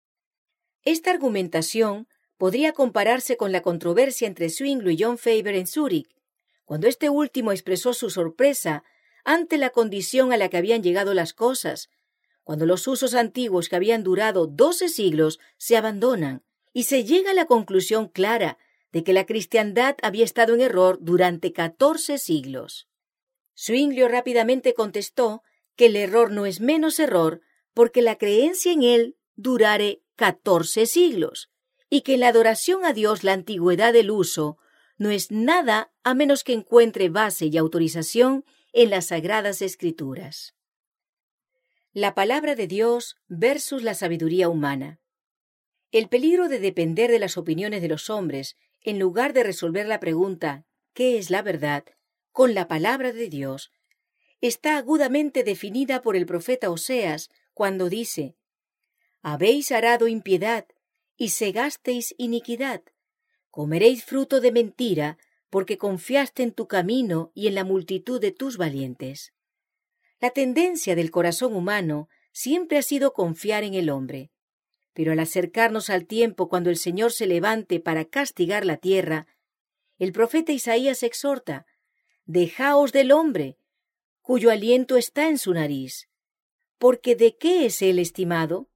Esta 0.82 1.10
argumentación 1.10 2.06
podría 2.36 2.72
compararse 2.72 3.36
con 3.36 3.52
la 3.52 3.62
controversia 3.62 4.28
entre 4.28 4.50
Zwingli 4.50 4.94
y 4.94 5.02
John 5.02 5.18
Faber 5.18 5.54
en 5.54 5.66
Zúrich, 5.66 6.14
cuando 6.64 6.86
este 6.86 7.10
último 7.10 7.52
expresó 7.52 7.92
su 7.92 8.10
sorpresa 8.10 8.84
ante 9.24 9.58
la 9.58 9.70
condición 9.70 10.32
a 10.32 10.36
la 10.36 10.48
que 10.48 10.58
habían 10.58 10.82
llegado 10.82 11.14
las 11.14 11.32
cosas, 11.32 11.90
cuando 12.44 12.66
los 12.66 12.86
usos 12.86 13.14
antiguos 13.14 13.68
que 13.68 13.76
habían 13.76 14.02
durado 14.02 14.46
doce 14.46 14.88
siglos 14.88 15.40
se 15.56 15.76
abandonan 15.76 16.44
y 16.72 16.84
se 16.84 17.04
llega 17.04 17.30
a 17.30 17.34
la 17.34 17.46
conclusión 17.46 18.08
clara 18.08 18.58
de 18.94 19.02
que 19.02 19.12
la 19.12 19.26
cristiandad 19.26 19.96
había 20.02 20.24
estado 20.24 20.54
en 20.54 20.60
error 20.60 20.98
durante 21.00 21.52
catorce 21.52 22.16
siglos. 22.16 22.88
Zwinglio 23.58 24.06
rápidamente 24.06 24.72
contestó 24.72 25.42
que 25.74 25.86
el 25.86 25.96
error 25.96 26.30
no 26.30 26.46
es 26.46 26.60
menos 26.60 27.00
error 27.00 27.40
porque 27.74 28.02
la 28.02 28.16
creencia 28.18 28.70
en 28.72 28.84
él 28.84 29.16
durare 29.34 30.00
catorce 30.14 30.86
siglos, 30.86 31.50
y 31.90 32.02
que 32.02 32.14
en 32.14 32.20
la 32.20 32.28
adoración 32.28 32.84
a 32.84 32.92
Dios 32.92 33.24
la 33.24 33.32
antigüedad 33.32 33.92
del 33.92 34.12
uso 34.12 34.58
no 34.96 35.10
es 35.10 35.32
nada 35.32 35.92
a 36.04 36.14
menos 36.14 36.44
que 36.44 36.52
encuentre 36.52 37.08
base 37.08 37.46
y 37.46 37.56
autorización 37.56 38.44
en 38.72 38.90
las 38.90 39.06
sagradas 39.06 39.60
escrituras. 39.60 40.54
La 41.92 42.14
palabra 42.14 42.54
de 42.54 42.68
Dios 42.68 43.16
versus 43.26 43.82
la 43.82 43.94
sabiduría 43.94 44.48
humana. 44.48 45.00
El 45.90 46.08
peligro 46.08 46.48
de 46.48 46.60
depender 46.60 47.10
de 47.10 47.18
las 47.18 47.36
opiniones 47.36 47.82
de 47.82 47.88
los 47.88 48.08
hombres 48.08 48.56
en 48.84 48.98
lugar 48.98 49.32
de 49.32 49.42
resolver 49.42 49.86
la 49.86 49.98
pregunta 49.98 50.64
¿qué 50.92 51.18
es 51.18 51.30
la 51.30 51.42
verdad? 51.42 51.84
con 52.30 52.52
la 52.52 52.66
palabra 52.66 53.12
de 53.12 53.28
Dios, 53.28 53.70
está 54.40 54.76
agudamente 54.76 55.44
definida 55.44 56.02
por 56.02 56.16
el 56.16 56.26
profeta 56.26 56.68
Oseas 56.70 57.30
cuando 57.52 57.88
dice 57.88 58.36
Habéis 59.22 59.70
arado 59.72 60.08
impiedad 60.08 60.66
y 61.16 61.28
segasteis 61.28 62.14
iniquidad. 62.18 62.82
Comeréis 63.50 64.04
fruto 64.04 64.40
de 64.40 64.50
mentira, 64.50 65.16
porque 65.48 65.78
confiaste 65.78 66.42
en 66.42 66.50
tu 66.50 66.66
camino 66.66 67.30
y 67.34 67.46
en 67.46 67.54
la 67.54 67.62
multitud 67.62 68.20
de 68.20 68.32
tus 68.32 68.56
valientes. 68.56 69.32
La 70.18 70.30
tendencia 70.30 70.96
del 70.96 71.12
corazón 71.12 71.54
humano 71.54 72.08
siempre 72.32 72.78
ha 72.78 72.82
sido 72.82 73.12
confiar 73.12 73.62
en 73.62 73.74
el 73.74 73.90
hombre. 73.90 74.32
Pero 74.94 75.12
al 75.12 75.20
acercarnos 75.20 75.90
al 75.90 76.06
tiempo 76.06 76.48
cuando 76.48 76.70
el 76.70 76.76
Señor 76.76 77.12
se 77.12 77.26
levante 77.26 77.80
para 77.80 78.06
castigar 78.06 78.64
la 78.64 78.78
tierra, 78.78 79.26
el 79.98 80.12
profeta 80.12 80.52
Isaías 80.52 81.02
exhorta, 81.02 81.66
Dejaos 82.26 82.92
del 82.92 83.12
hombre, 83.12 83.58
cuyo 84.22 84.50
aliento 84.50 84.96
está 84.96 85.28
en 85.28 85.36
su 85.36 85.52
nariz, 85.52 86.08
porque 86.78 87.14
¿de 87.14 87.36
qué 87.36 87.66
es 87.66 87.82
él 87.82 87.98
estimado? 87.98 88.70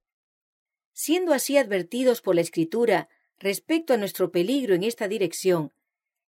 Siendo 0.93 1.33
así 1.33 1.57
advertidos 1.57 2.21
por 2.21 2.35
la 2.35 2.41
Escritura 2.41 3.09
respecto 3.39 3.93
a 3.93 3.97
nuestro 3.97 4.31
peligro 4.31 4.75
en 4.75 4.83
esta 4.83 5.07
dirección, 5.07 5.73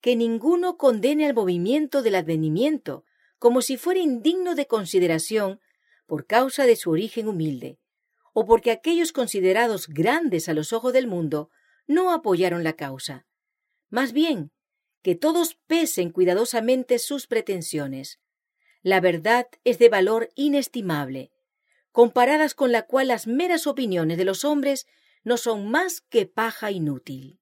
que 0.02 0.18
ninguno 0.18 0.78
condene 0.78 1.26
al 1.26 1.34
movimiento 1.34 2.02
del 2.02 2.16
advenimiento 2.16 3.06
como 3.40 3.62
si 3.62 3.78
fuera 3.78 4.00
indigno 4.00 4.56
de 4.56 4.66
consideración 4.66 5.62
por 6.06 6.26
causa 6.26 6.66
de 6.66 6.76
su 6.76 6.92
origen 6.92 7.28
humilde, 7.28 7.80
o 8.38 8.46
porque 8.46 8.70
aquellos 8.70 9.14
considerados 9.14 9.88
grandes 9.88 10.50
a 10.50 10.54
los 10.54 10.74
ojos 10.74 10.92
del 10.92 11.08
mundo 11.08 11.50
no 11.88 12.12
apoyaron 12.12 12.66
la 12.66 12.74
causa. 12.74 13.26
Más 13.90 14.12
bien, 14.12 14.52
que 15.02 15.16
todos 15.16 15.58
pesen 15.68 16.12
cuidadosamente 16.12 17.00
sus 17.00 17.28
pretensiones. 17.28 18.20
La 18.82 19.00
verdad 19.00 19.48
es 19.64 19.80
de 19.80 19.88
valor 19.88 20.32
inestimable, 20.36 21.32
comparadas 21.94 22.56
con 22.56 22.74
la 22.74 22.82
cual 22.82 23.08
las 23.08 23.26
meras 23.26 23.68
opiniones 23.68 24.18
de 24.18 24.26
los 24.26 24.44
hombres 24.44 24.86
no 25.24 25.38
son 25.38 25.72
más 25.72 26.02
que 26.02 26.26
paja 26.26 26.72
inútil. 26.72 27.40